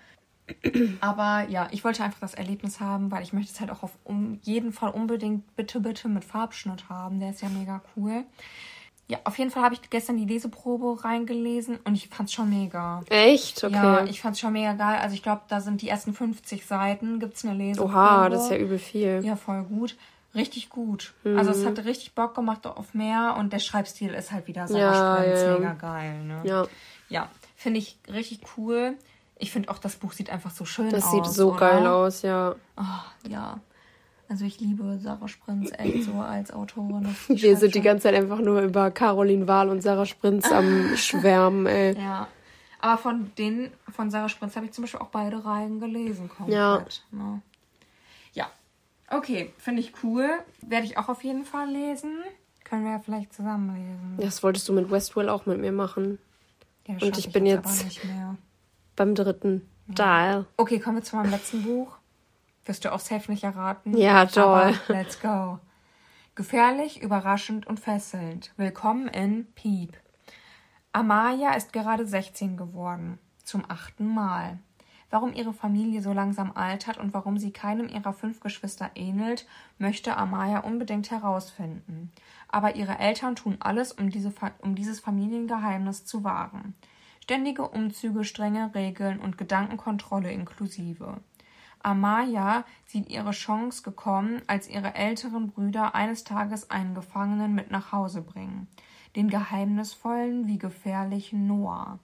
Aber 1.00 1.46
ja, 1.48 1.68
ich 1.70 1.84
wollte 1.84 2.02
einfach 2.04 2.20
das 2.20 2.34
Erlebnis 2.34 2.80
haben, 2.80 3.10
weil 3.10 3.22
ich 3.22 3.32
möchte 3.32 3.52
es 3.52 3.60
halt 3.60 3.70
auch 3.70 3.82
auf 3.82 3.92
um 4.04 4.38
jeden 4.42 4.72
Fall 4.72 4.90
unbedingt 4.90 5.56
bitte, 5.56 5.80
bitte 5.80 6.08
mit 6.08 6.24
Farbschnitt 6.24 6.88
haben. 6.88 7.20
Der 7.20 7.30
ist 7.30 7.42
ja 7.42 7.48
mega 7.48 7.82
cool. 7.96 8.24
Ja, 9.08 9.18
auf 9.24 9.38
jeden 9.38 9.50
Fall 9.50 9.64
habe 9.64 9.74
ich 9.74 9.90
gestern 9.90 10.16
die 10.18 10.24
Leseprobe 10.24 11.04
reingelesen 11.04 11.78
und 11.84 11.96
ich 11.96 12.08
fand's 12.08 12.32
schon 12.32 12.48
mega. 12.48 13.02
Echt? 13.08 13.64
Okay. 13.64 13.74
Ja, 13.74 14.04
ich 14.04 14.20
fand's 14.20 14.38
schon 14.38 14.52
mega 14.52 14.74
geil. 14.74 14.98
Also 15.02 15.14
ich 15.16 15.22
glaube, 15.24 15.42
da 15.48 15.60
sind 15.60 15.82
die 15.82 15.88
ersten 15.88 16.14
50 16.14 16.64
Seiten, 16.64 17.18
gibt's 17.18 17.44
eine 17.44 17.54
Leseprobe. 17.54 17.92
Oha, 17.92 18.28
das 18.28 18.44
ist 18.44 18.50
ja 18.52 18.56
übel 18.58 18.78
viel. 18.78 19.20
Ja, 19.24 19.34
voll 19.34 19.64
gut. 19.64 19.96
Richtig 20.32 20.68
gut. 20.68 21.12
Also 21.24 21.50
Mhm. 21.50 21.56
es 21.58 21.66
hatte 21.66 21.84
richtig 21.86 22.14
Bock 22.14 22.36
gemacht 22.36 22.64
auf 22.64 22.94
mehr 22.94 23.34
und 23.36 23.52
der 23.52 23.58
Schreibstil 23.58 24.10
ist 24.14 24.30
halt 24.30 24.46
wieder 24.46 24.60
Ja, 24.62 24.68
Sarah 24.68 25.22
Sprintz, 25.24 25.40
ja. 25.42 25.58
mega 25.58 25.72
geil. 25.72 26.22
Ne? 26.22 26.40
Ja, 26.44 26.66
Ja, 27.08 27.28
finde 27.56 27.80
ich 27.80 27.98
richtig 28.08 28.42
cool. 28.56 28.96
Ich 29.40 29.50
finde 29.50 29.70
auch, 29.70 29.78
das 29.78 29.96
Buch 29.96 30.12
sieht 30.12 30.30
einfach 30.30 30.50
so 30.50 30.64
schön 30.64 30.90
das 30.90 31.04
aus. 31.04 31.10
sieht 31.12 31.26
so 31.26 31.50
oder? 31.52 31.58
geil 31.60 31.86
aus, 31.86 32.22
ja. 32.22 32.54
Oh, 32.76 33.28
ja. 33.28 33.58
Also 34.28 34.44
ich 34.44 34.60
liebe 34.60 34.98
Sarah 35.02 35.26
Sprintz 35.26 35.72
echt 35.76 36.04
so 36.04 36.12
als 36.12 36.52
Autorin. 36.52 37.02
Das- 37.28 37.42
Wir 37.42 37.56
sind 37.56 37.74
die 37.74 37.80
ganze 37.80 38.04
Zeit 38.04 38.14
einfach 38.14 38.38
nur 38.38 38.60
über 38.60 38.90
Caroline 38.92 39.48
Wahl 39.48 39.68
und 39.70 39.82
Sarah 39.82 40.06
Sprinz 40.06 40.50
am 40.52 40.94
Schwärmen, 40.96 41.66
ey. 41.66 41.98
Ja. 41.98 42.28
Aber 42.80 42.96
von 42.98 43.32
denen, 43.36 43.72
von 43.90 44.10
Sarah 44.10 44.28
Sprintz 44.28 44.54
habe 44.56 44.66
ich 44.66 44.72
zum 44.72 44.84
Beispiel 44.84 45.00
auch 45.00 45.08
beide 45.08 45.44
Reihen 45.44 45.80
gelesen. 45.80 46.28
Komplett, 46.28 46.54
Ja. 46.56 46.84
Ne? 47.10 47.42
Ja. 48.34 48.50
Okay, 49.10 49.52
finde 49.58 49.80
ich 49.80 49.92
cool. 50.04 50.28
Werde 50.62 50.86
ich 50.86 50.96
auch 50.96 51.08
auf 51.08 51.24
jeden 51.24 51.44
Fall 51.44 51.68
lesen. 51.68 52.18
Können 52.62 52.84
wir 52.84 52.92
ja 52.92 52.98
vielleicht 53.00 53.34
zusammen 53.34 53.74
lesen. 53.74 54.16
Das 54.18 54.42
wolltest 54.44 54.68
du 54.68 54.72
mit 54.72 54.90
Westwell 54.90 55.28
auch 55.28 55.44
mit 55.46 55.58
mir 55.58 55.72
machen. 55.72 56.18
Ja, 56.86 56.94
das 56.94 57.02
Und 57.02 57.16
schaff 57.16 57.26
ich 57.26 57.32
bin 57.32 57.46
jetzt-. 57.46 57.86
Beim 59.00 59.14
dritten 59.14 59.66
Dial. 59.86 60.44
Okay, 60.58 60.78
kommen 60.78 60.96
wir 60.98 61.02
zu 61.02 61.16
meinem 61.16 61.30
letzten 61.30 61.62
Buch. 61.62 61.96
Wirst 62.66 62.84
du 62.84 62.92
auch 62.92 63.00
safe 63.00 63.30
nicht 63.32 63.44
erraten. 63.44 63.96
Ja, 63.96 64.26
toll. 64.26 64.44
Aber 64.44 64.74
let's 64.88 65.18
go. 65.22 65.58
Gefährlich, 66.34 67.00
überraschend 67.00 67.66
und 67.66 67.80
fesselnd. 67.80 68.52
Willkommen 68.58 69.08
in 69.08 69.46
Piep. 69.54 69.96
Amaya 70.92 71.54
ist 71.54 71.72
gerade 71.72 72.04
16 72.04 72.58
geworden. 72.58 73.18
Zum 73.42 73.64
achten 73.68 74.06
Mal. 74.06 74.58
Warum 75.08 75.32
ihre 75.32 75.54
Familie 75.54 76.02
so 76.02 76.12
langsam 76.12 76.52
altert 76.54 76.98
und 76.98 77.14
warum 77.14 77.38
sie 77.38 77.54
keinem 77.54 77.88
ihrer 77.88 78.12
fünf 78.12 78.40
Geschwister 78.40 78.90
ähnelt, 78.96 79.46
möchte 79.78 80.18
Amaya 80.18 80.58
unbedingt 80.58 81.10
herausfinden. 81.10 82.12
Aber 82.48 82.76
ihre 82.76 82.98
Eltern 82.98 83.34
tun 83.34 83.56
alles, 83.60 83.92
um, 83.92 84.10
diese, 84.10 84.30
um 84.58 84.74
dieses 84.74 85.00
Familiengeheimnis 85.00 86.04
zu 86.04 86.22
wahren. 86.22 86.74
Ständige 87.30 87.68
Umzüge, 87.68 88.24
strenge 88.24 88.74
Regeln 88.74 89.20
und 89.20 89.38
Gedankenkontrolle 89.38 90.32
inklusive. 90.32 91.20
Amaya 91.80 92.64
sieht 92.86 93.08
ihre 93.08 93.30
Chance 93.30 93.84
gekommen, 93.84 94.42
als 94.48 94.68
ihre 94.68 94.96
älteren 94.96 95.46
Brüder 95.46 95.94
eines 95.94 96.24
Tages 96.24 96.70
einen 96.72 96.96
Gefangenen 96.96 97.54
mit 97.54 97.70
nach 97.70 97.92
Hause 97.92 98.22
bringen. 98.22 98.66
Den 99.14 99.30
geheimnisvollen 99.30 100.48
wie 100.48 100.58
gefährlichen 100.58 101.46
Noah, 101.46 102.00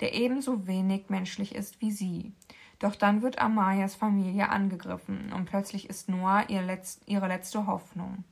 der 0.00 0.14
ebenso 0.14 0.66
wenig 0.66 1.10
menschlich 1.10 1.54
ist 1.54 1.80
wie 1.80 1.92
sie. 1.92 2.32
Doch 2.80 2.96
dann 2.96 3.22
wird 3.22 3.38
Amayas 3.38 3.94
Familie 3.94 4.48
angegriffen 4.48 5.32
und 5.32 5.44
plötzlich 5.44 5.88
ist 5.88 6.08
Noah 6.08 6.42
ihr 6.48 6.62
letz 6.62 6.98
ihre 7.06 7.28
letzte 7.28 7.68
Hoffnung. 7.68 8.24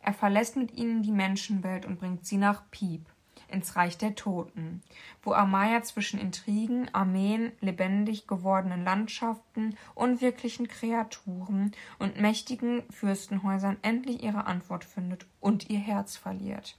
Er 0.00 0.12
verlässt 0.12 0.54
mit 0.54 0.76
ihnen 0.76 1.02
die 1.02 1.12
Menschenwelt 1.12 1.86
und 1.86 1.98
bringt 1.98 2.26
sie 2.26 2.36
nach 2.36 2.70
Piep, 2.70 3.06
ins 3.48 3.76
Reich 3.76 3.98
der 3.98 4.14
Toten, 4.14 4.82
wo 5.22 5.32
Amaya 5.32 5.82
zwischen 5.82 6.20
Intrigen, 6.20 6.92
Armeen, 6.94 7.52
lebendig 7.60 8.26
gewordenen 8.26 8.84
Landschaften, 8.84 9.76
unwirklichen 9.94 10.68
Kreaturen 10.68 11.72
und 11.98 12.20
mächtigen 12.20 12.82
Fürstenhäusern 12.90 13.78
endlich 13.82 14.22
ihre 14.22 14.46
Antwort 14.46 14.84
findet 14.84 15.26
und 15.40 15.70
ihr 15.70 15.78
Herz 15.78 16.16
verliert. 16.16 16.76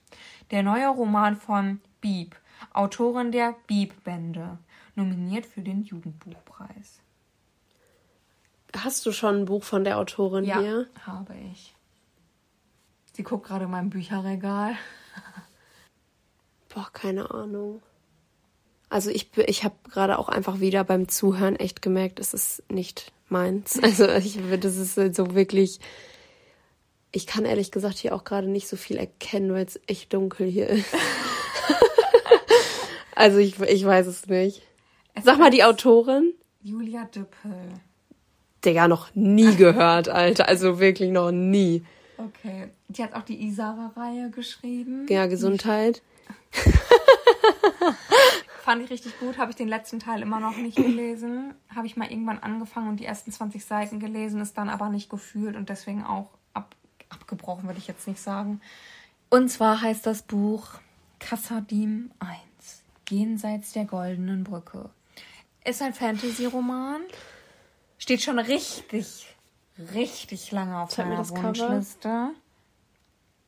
Der 0.52 0.64
neue 0.64 0.88
Roman 0.88 1.36
von 1.36 1.82
Bieb, 2.02 2.36
Autorin 2.74 3.32
der 3.32 3.56
Bieb-Bände, 3.68 4.58
nominiert 4.96 5.46
für 5.46 5.62
den 5.62 5.84
Jugendbuchpreis. 5.84 7.02
Hast 8.76 9.06
du 9.06 9.12
schon 9.12 9.42
ein 9.42 9.46
Buch 9.46 9.64
von 9.64 9.84
der 9.84 9.98
Autorin 9.98 10.44
hier? 10.44 10.88
habe 11.06 11.36
ich. 11.52 11.76
Sie 13.14 13.24
guckt 13.24 13.48
gerade 13.48 13.66
in 13.66 13.72
meinem 13.72 13.90
Bücherregal. 13.90 14.76
Boah, 16.80 16.90
keine 16.94 17.30
Ahnung. 17.32 17.82
Also 18.88 19.10
ich, 19.10 19.32
ich 19.36 19.66
habe 19.66 19.76
gerade 19.92 20.18
auch 20.18 20.30
einfach 20.30 20.62
wieder 20.62 20.86
beim 20.86 21.10
Zuhören 21.10 21.58
echt 21.58 21.82
gemerkt, 21.82 22.20
es 22.20 22.34
ist 22.34 22.64
nicht 22.72 23.12
meins. 23.28 23.78
Also 23.84 24.08
ich 24.08 24.40
das 24.62 24.78
ist 24.78 24.96
halt 24.96 25.14
so 25.14 25.36
wirklich. 25.36 25.82
Ich 27.12 27.28
kann 27.28 27.44
ehrlich 27.44 27.72
gesagt 27.72 27.98
hier 27.98 28.16
auch 28.16 28.24
gerade 28.24 28.48
nicht 28.48 28.70
so 28.70 28.78
viel 28.78 28.96
erkennen, 28.96 29.52
weil 29.52 29.66
es 29.66 29.78
echt 29.88 30.14
dunkel 30.14 30.48
hier 30.48 30.70
ist. 30.70 30.86
also 33.16 33.40
ich, 33.40 33.60
ich 33.60 33.84
weiß 33.84 34.08
es 34.08 34.28
nicht. 34.28 34.62
Es 35.16 35.26
Sag 35.26 35.38
mal 35.38 35.52
die 35.52 35.66
Autorin. 35.66 36.34
Julia 36.62 37.10
Düppel. 37.14 37.74
Digga, 38.64 38.88
noch 38.88 39.14
nie 39.16 39.54
gehört, 39.56 40.08
Alter. 40.08 40.48
Also 40.48 40.80
wirklich 40.80 41.12
noch 41.12 41.32
nie. 41.32 41.84
Okay. 42.18 42.70
Die 42.88 43.04
hat 43.04 43.16
auch 43.16 43.24
die 43.24 43.48
Isara-Reihe 43.48 44.30
geschrieben. 44.30 45.08
Ja, 45.10 45.26
Gesundheit. 45.26 46.02
Fand 48.64 48.84
ich 48.84 48.90
richtig 48.90 49.20
gut. 49.20 49.38
Habe 49.38 49.52
ich 49.52 49.58
den 49.58 49.68
letzten 49.68 50.00
Teil 50.00 50.22
immer 50.22 50.40
noch 50.40 50.58
nicht 50.58 50.78
gelesen. 50.78 51.54
Habe 51.74 51.88
ich 51.88 51.98
mal 51.98 52.12
irgendwann 52.12 52.40
angefangen 52.40 52.90
und 52.90 53.00
die 53.00 53.06
ersten 53.06 53.32
20 53.32 53.66
Seiten 53.66 54.00
gelesen, 54.00 54.42
ist 54.42 54.58
dann 54.58 54.70
aber 54.70 54.90
nicht 54.90 55.10
gefühlt 55.10 55.56
und 55.56 55.70
deswegen 55.70 56.04
auch 56.04 56.30
ab, 56.54 56.76
abgebrochen, 57.10 57.66
würde 57.66 57.80
ich 57.80 57.88
jetzt 57.88 58.08
nicht 58.08 58.22
sagen. 58.22 58.62
Und 59.30 59.50
zwar 59.50 59.82
heißt 59.82 60.06
das 60.06 60.24
Buch 60.24 60.80
Kassadim 61.20 62.12
1. 62.20 62.84
Jenseits 63.10 63.74
der 63.74 63.86
goldenen 63.86 64.44
Brücke. 64.44 64.90
Ist 65.66 65.82
ein 65.82 65.94
Fantasy-Roman. 65.94 67.02
Steht 67.98 68.22
schon 68.22 68.40
richtig, 68.40 69.36
richtig 69.94 70.52
lange 70.52 70.80
auf 70.80 70.90
Zeig 70.90 71.08
meiner. 71.08 71.28
Wunschliste. 71.28 72.30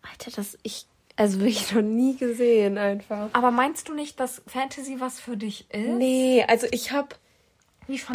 Alter, 0.01 0.31
das 0.35 0.57
ich 0.63 0.87
also 1.15 1.39
wirklich 1.39 1.73
noch 1.73 1.81
nie 1.81 2.15
gesehen 2.17 2.77
einfach. 2.77 3.29
Aber 3.33 3.51
meinst 3.51 3.89
du 3.89 3.93
nicht, 3.93 4.19
dass 4.19 4.41
Fantasy 4.47 4.99
was 4.99 5.19
für 5.19 5.37
dich 5.37 5.65
ist? 5.71 5.87
Nee, 5.97 6.43
also 6.47 6.67
ich 6.71 6.91
habe 6.91 7.09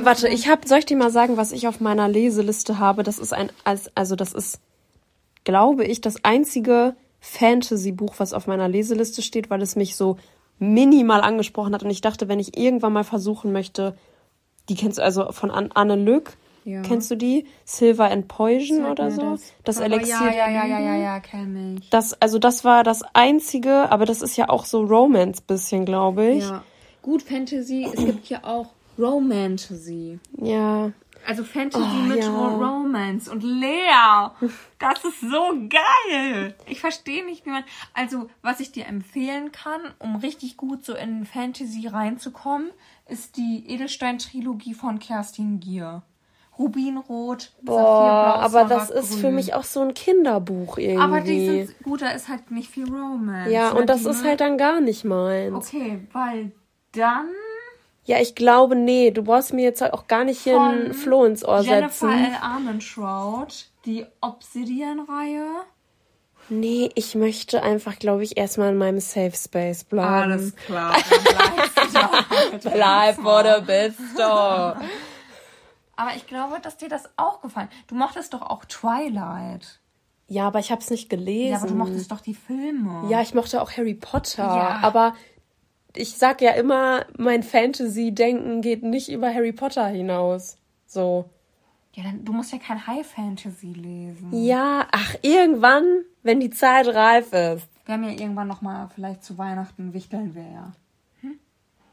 Warte, 0.02 0.28
ich 0.28 0.48
habe, 0.48 0.66
soll 0.66 0.78
ich 0.78 0.86
dir 0.86 0.96
mal 0.96 1.10
sagen, 1.10 1.36
was 1.36 1.52
ich 1.52 1.68
auf 1.68 1.80
meiner 1.80 2.08
Leseliste 2.08 2.78
habe? 2.78 3.02
Das 3.02 3.18
ist 3.18 3.34
ein, 3.34 3.50
als- 3.64 3.90
also 3.94 4.16
das 4.16 4.32
ist, 4.32 4.60
glaube 5.44 5.84
ich, 5.84 6.00
das 6.00 6.24
einzige 6.24 6.94
Fantasy-Buch, 7.20 8.14
was 8.18 8.32
auf 8.32 8.46
meiner 8.46 8.68
Leseliste 8.68 9.20
steht, 9.22 9.50
weil 9.50 9.60
es 9.60 9.76
mich 9.76 9.94
so 9.96 10.16
minimal 10.58 11.20
angesprochen 11.20 11.74
hat 11.74 11.82
und 11.82 11.90
ich 11.90 12.00
dachte, 12.00 12.28
wenn 12.28 12.40
ich 12.40 12.56
irgendwann 12.56 12.92
mal 12.94 13.04
versuchen 13.04 13.52
möchte, 13.52 13.96
die 14.70 14.74
kennst 14.76 14.96
du 14.98 15.02
also 15.02 15.30
von 15.32 15.50
An 15.50 15.70
Anne 15.74 15.96
Lück, 15.96 16.36
Ja. 16.66 16.82
kennst 16.82 17.10
du 17.12 17.14
die? 17.14 17.46
Silver 17.64 18.10
and 18.10 18.26
Poison 18.26 18.78
Sag 18.78 18.90
oder 18.90 19.10
so? 19.12 19.20
das. 19.20 19.52
Das, 19.64 19.76
Aber 19.76 19.86
Elixier. 19.86 20.16
Ja, 20.32 20.32
ja, 20.32 20.48
ja, 20.50 20.66
ja, 20.66 20.80
ja, 20.80 20.96
ja, 20.96 21.20
kenn 21.20 21.76
ich. 21.78 21.88
Das, 21.90 22.20
also 22.20 22.40
das 22.40 22.64
war 22.64 22.82
das 22.82 23.02
einzige, 23.14 23.90
aber 23.92 24.04
das 24.04 24.20
ist 24.20 24.36
ja 24.36 24.48
auch 24.48 24.64
so 24.64 24.82
Romance 24.82 25.40
bisschen, 25.40 25.84
glaube 25.84 26.26
ich. 26.26 26.42
Ja. 26.42 26.64
Gut, 27.02 27.22
Fantasy, 27.22 27.88
es 27.90 28.04
gibt 28.04 28.28
ja 28.28 28.42
auch 28.42 28.70
Romantasy. 28.98 30.18
ja. 30.38 30.90
Also 31.26 31.42
Fantasy 31.42 31.84
Oh, 31.84 32.02
mit 32.02 32.18
ja. 32.22 32.30
Ro 32.30 32.64
Romance. 32.64 33.28
Und 33.28 33.42
Lea, 33.42 34.30
das 34.78 35.04
ist 35.04 35.20
so 35.22 35.54
geil. 35.68 36.54
Ich 36.66 36.80
verstehe 36.80 37.24
nicht, 37.24 37.44
wie 37.46 37.50
man... 37.50 37.64
Also, 37.94 38.28
was 38.42 38.60
ich 38.60 38.70
dir 38.70 38.86
empfehlen 38.86 39.50
kann, 39.50 39.80
um 39.98 40.14
richtig 40.16 40.56
gut 40.56 40.84
so 40.84 40.94
in 40.94 41.26
Fantasy 41.26 41.88
reinzukommen, 41.88 42.70
ist 43.08 43.36
die 43.38 43.64
Edelstein-Trilogie 43.66 44.74
von 44.74 45.00
Kerstin 45.00 45.58
Gier. 45.58 46.02
Rubinrot, 46.58 47.52
Boah, 47.62 48.38
aber 48.40 48.64
das 48.64 48.90
ist 48.90 49.16
für 49.16 49.30
mich 49.30 49.54
auch 49.54 49.64
so 49.64 49.80
ein 49.82 49.92
Kinderbuch 49.94 50.78
irgendwie. 50.78 51.02
Aber 51.02 51.20
die 51.20 51.64
sind 51.66 51.82
gut, 51.82 52.02
da 52.02 52.10
ist 52.10 52.28
halt 52.28 52.50
nicht 52.50 52.70
viel 52.70 52.88
Romance. 52.88 53.50
ja, 53.50 53.72
ne? 53.72 53.80
und 53.80 53.90
das 53.90 54.04
ist 54.04 54.22
ne- 54.22 54.30
halt 54.30 54.40
dann 54.40 54.56
gar 54.56 54.80
nicht 54.80 55.04
meins. 55.04 55.54
Okay, 55.54 56.00
weil 56.12 56.52
dann 56.92 57.28
Ja, 58.04 58.20
ich 58.20 58.34
glaube, 58.34 58.74
nee, 58.74 59.10
du 59.10 59.22
brauchst 59.22 59.52
mir 59.52 59.64
jetzt 59.64 59.82
auch 59.82 60.06
gar 60.06 60.24
nicht 60.24 60.40
hier 60.40 60.58
ein 60.60 60.94
Floh 60.94 61.24
ins 61.24 61.44
Ohr 61.44 61.60
Jennifer 61.60 62.08
setzen. 62.08 62.10
L. 62.10 62.36
Armentrout, 62.40 63.48
die 63.84 64.06
Obsidian-Reihe. 64.22 65.46
Nee, 66.48 66.90
ich 66.94 67.16
möchte 67.16 67.62
einfach, 67.62 67.98
glaube 67.98 68.22
ich, 68.22 68.36
erstmal 68.36 68.70
in 68.70 68.78
meinem 68.78 69.00
Safe 69.00 69.32
Space 69.34 69.82
bleiben. 69.82 70.54
klar, 70.64 70.94
dann 71.10 71.22
bleibst 71.24 71.76
du 71.76 71.92
da. 71.92 72.70
Bleib, 72.70 73.18
wo 73.18 73.42
du 73.42 73.62
bist, 73.66 73.98
du. 74.16 74.76
Aber 75.96 76.14
ich 76.14 76.26
glaube, 76.26 76.60
dass 76.60 76.76
dir 76.76 76.88
das 76.88 77.08
auch 77.16 77.40
gefallen. 77.40 77.68
Du 77.86 77.94
mochtest 77.94 78.34
doch 78.34 78.42
auch 78.42 78.64
Twilight. 78.66 79.80
Ja, 80.28 80.46
aber 80.46 80.58
ich 80.58 80.70
habe 80.70 80.80
es 80.80 80.90
nicht 80.90 81.08
gelesen. 81.08 81.52
Ja, 81.52 81.58
aber 81.58 81.68
du 81.68 81.74
mochtest 81.74 82.10
doch 82.10 82.20
die 82.20 82.34
Filme. 82.34 83.08
Ja, 83.08 83.22
ich 83.22 83.34
mochte 83.34 83.62
auch 83.62 83.72
Harry 83.72 83.94
Potter. 83.94 84.44
Ja. 84.44 84.78
Aber 84.82 85.14
ich 85.94 86.16
sag 86.16 86.42
ja 86.42 86.52
immer, 86.52 87.06
mein 87.16 87.42
Fantasy-Denken 87.42 88.60
geht 88.60 88.82
nicht 88.82 89.10
über 89.10 89.32
Harry 89.32 89.52
Potter 89.52 89.86
hinaus. 89.86 90.58
So. 90.86 91.30
Ja, 91.94 92.02
dann, 92.02 92.24
du 92.24 92.32
musst 92.32 92.52
ja 92.52 92.58
kein 92.58 92.86
High 92.86 93.06
Fantasy 93.06 93.72
lesen. 93.72 94.28
Ja, 94.32 94.86
ach, 94.92 95.14
irgendwann, 95.22 96.02
wenn 96.22 96.40
die 96.40 96.50
Zeit 96.50 96.88
reif 96.88 97.32
ist. 97.32 97.68
Wir 97.86 97.94
haben 97.94 98.04
ja 98.04 98.10
irgendwann 98.10 98.48
noch 98.48 98.60
mal 98.60 98.88
vielleicht 98.94 99.24
zu 99.24 99.38
Weihnachten 99.38 99.94
wichteln 99.94 100.34
wir 100.34 100.42
ja. 100.42 100.72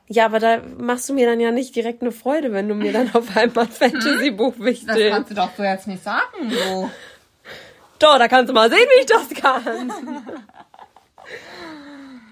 Ja, 0.08 0.26
aber 0.26 0.40
da 0.40 0.60
machst 0.78 1.08
du 1.10 1.14
mir 1.14 1.26
dann 1.28 1.40
ja 1.40 1.52
nicht 1.52 1.76
direkt 1.76 2.02
eine 2.02 2.12
Freude, 2.12 2.52
wenn 2.52 2.68
du 2.68 2.76
mir 2.76 2.92
dann 2.94 3.14
auf 3.16 3.36
einmal 3.36 3.66
ein 3.66 3.72
Fantasy-Buch 3.92 4.56
wichtelst. 4.60 5.30
du 5.32 5.34
doch 5.36 5.50
so 5.56 5.64
jetzt 5.64 5.88
nicht 5.88 6.04
sagen, 6.04 6.50
so. 6.50 6.90
Doch, 8.00 8.18
da 8.18 8.28
kannst 8.28 8.50
du 8.50 8.54
mal 8.54 8.70
sehen, 8.70 8.80
wie 8.96 9.00
ich 9.00 9.06
das 9.06 9.30
kann. 9.30 9.94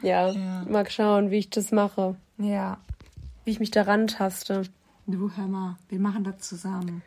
ja, 0.01 0.29
Ja. 0.31 0.63
mal 0.67 0.89
schauen, 0.89 1.31
wie 1.31 1.37
ich 1.39 1.49
das 1.49 1.71
mache. 1.71 2.15
Ja. 2.37 2.77
Wie 3.45 3.51
ich 3.51 3.59
mich 3.59 3.71
daran 3.71 4.07
taste. 4.07 4.63
Du, 5.07 5.31
hör 5.35 5.47
mal, 5.47 5.77
wir 5.89 5.99
machen 5.99 6.23
das 6.23 6.39
zusammen. 6.39 7.01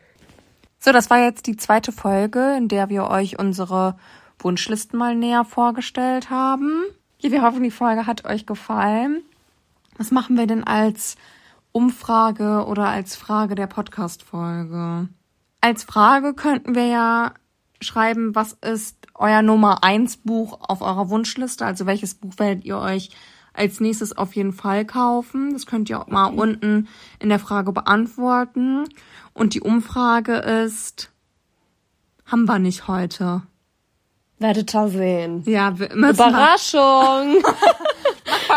So, 0.79 0.91
das 0.91 1.09
war 1.09 1.19
jetzt 1.23 1.47
die 1.47 1.57
zweite 1.57 1.91
Folge, 1.91 2.55
in 2.57 2.67
der 2.67 2.89
wir 2.89 3.09
euch 3.09 3.39
unsere 3.39 3.97
Wunschlisten 4.39 4.97
mal 4.99 5.15
näher 5.15 5.45
vorgestellt 5.45 6.29
haben. 6.29 6.83
Ja, 7.19 7.31
wir 7.31 7.41
hoffen, 7.41 7.63
die 7.63 7.71
Folge 7.71 8.05
hat 8.05 8.25
euch 8.25 8.45
gefallen. 8.45 9.23
Was 9.97 10.11
machen 10.11 10.37
wir 10.37 10.45
denn 10.45 10.63
als 10.63 11.15
Umfrage 11.71 12.65
oder 12.65 12.87
als 12.87 13.15
Frage 13.15 13.55
der 13.55 13.67
Podcast-Folge? 13.67 15.07
Als 15.61 15.83
Frage 15.83 16.33
könnten 16.33 16.75
wir 16.75 16.87
ja 16.87 17.33
schreiben, 17.81 18.35
was 18.35 18.53
ist 18.53 18.97
euer 19.13 19.41
Nummer 19.41 19.83
eins 19.83 20.17
Buch 20.17 20.59
auf 20.61 20.81
eurer 20.81 21.09
Wunschliste? 21.09 21.65
Also 21.65 21.85
welches 21.85 22.15
Buch 22.15 22.33
werdet 22.37 22.65
ihr 22.65 22.77
euch 22.77 23.09
als 23.53 23.79
nächstes 23.79 24.17
auf 24.17 24.35
jeden 24.35 24.51
Fall 24.51 24.85
kaufen? 24.85 25.53
Das 25.53 25.65
könnt 25.65 25.89
ihr 25.89 26.01
auch 26.01 26.07
mal 26.07 26.27
unten 26.27 26.87
in 27.19 27.29
der 27.29 27.39
Frage 27.39 27.71
beantworten. 27.71 28.87
Und 29.33 29.53
die 29.53 29.61
Umfrage 29.61 30.35
ist, 30.35 31.11
haben 32.25 32.45
wir 32.45 32.59
nicht 32.59 32.87
heute. 32.87 33.43
Werdet 34.39 34.75
ihr 34.75 34.89
sehen. 34.89 35.43
Ja, 35.45 35.79
wir 35.79 35.95
müssen 35.95 36.15
Überraschung! 36.15 37.41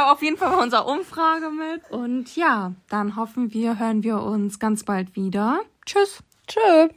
Auf 0.07 0.23
jeden 0.23 0.37
Fall 0.37 0.57
bei 0.57 0.63
unserer 0.63 0.87
Umfrage 0.87 1.51
mit. 1.51 1.91
Und 1.91 2.37
ja, 2.37 2.73
dann 2.89 3.17
hoffen 3.17 3.53
wir, 3.53 3.79
hören 3.79 4.03
wir 4.03 4.23
uns 4.23 4.59
ganz 4.59 4.85
bald 4.85 5.17
wieder. 5.17 5.61
Tschüss. 5.85 6.23
Tschö. 6.47 6.89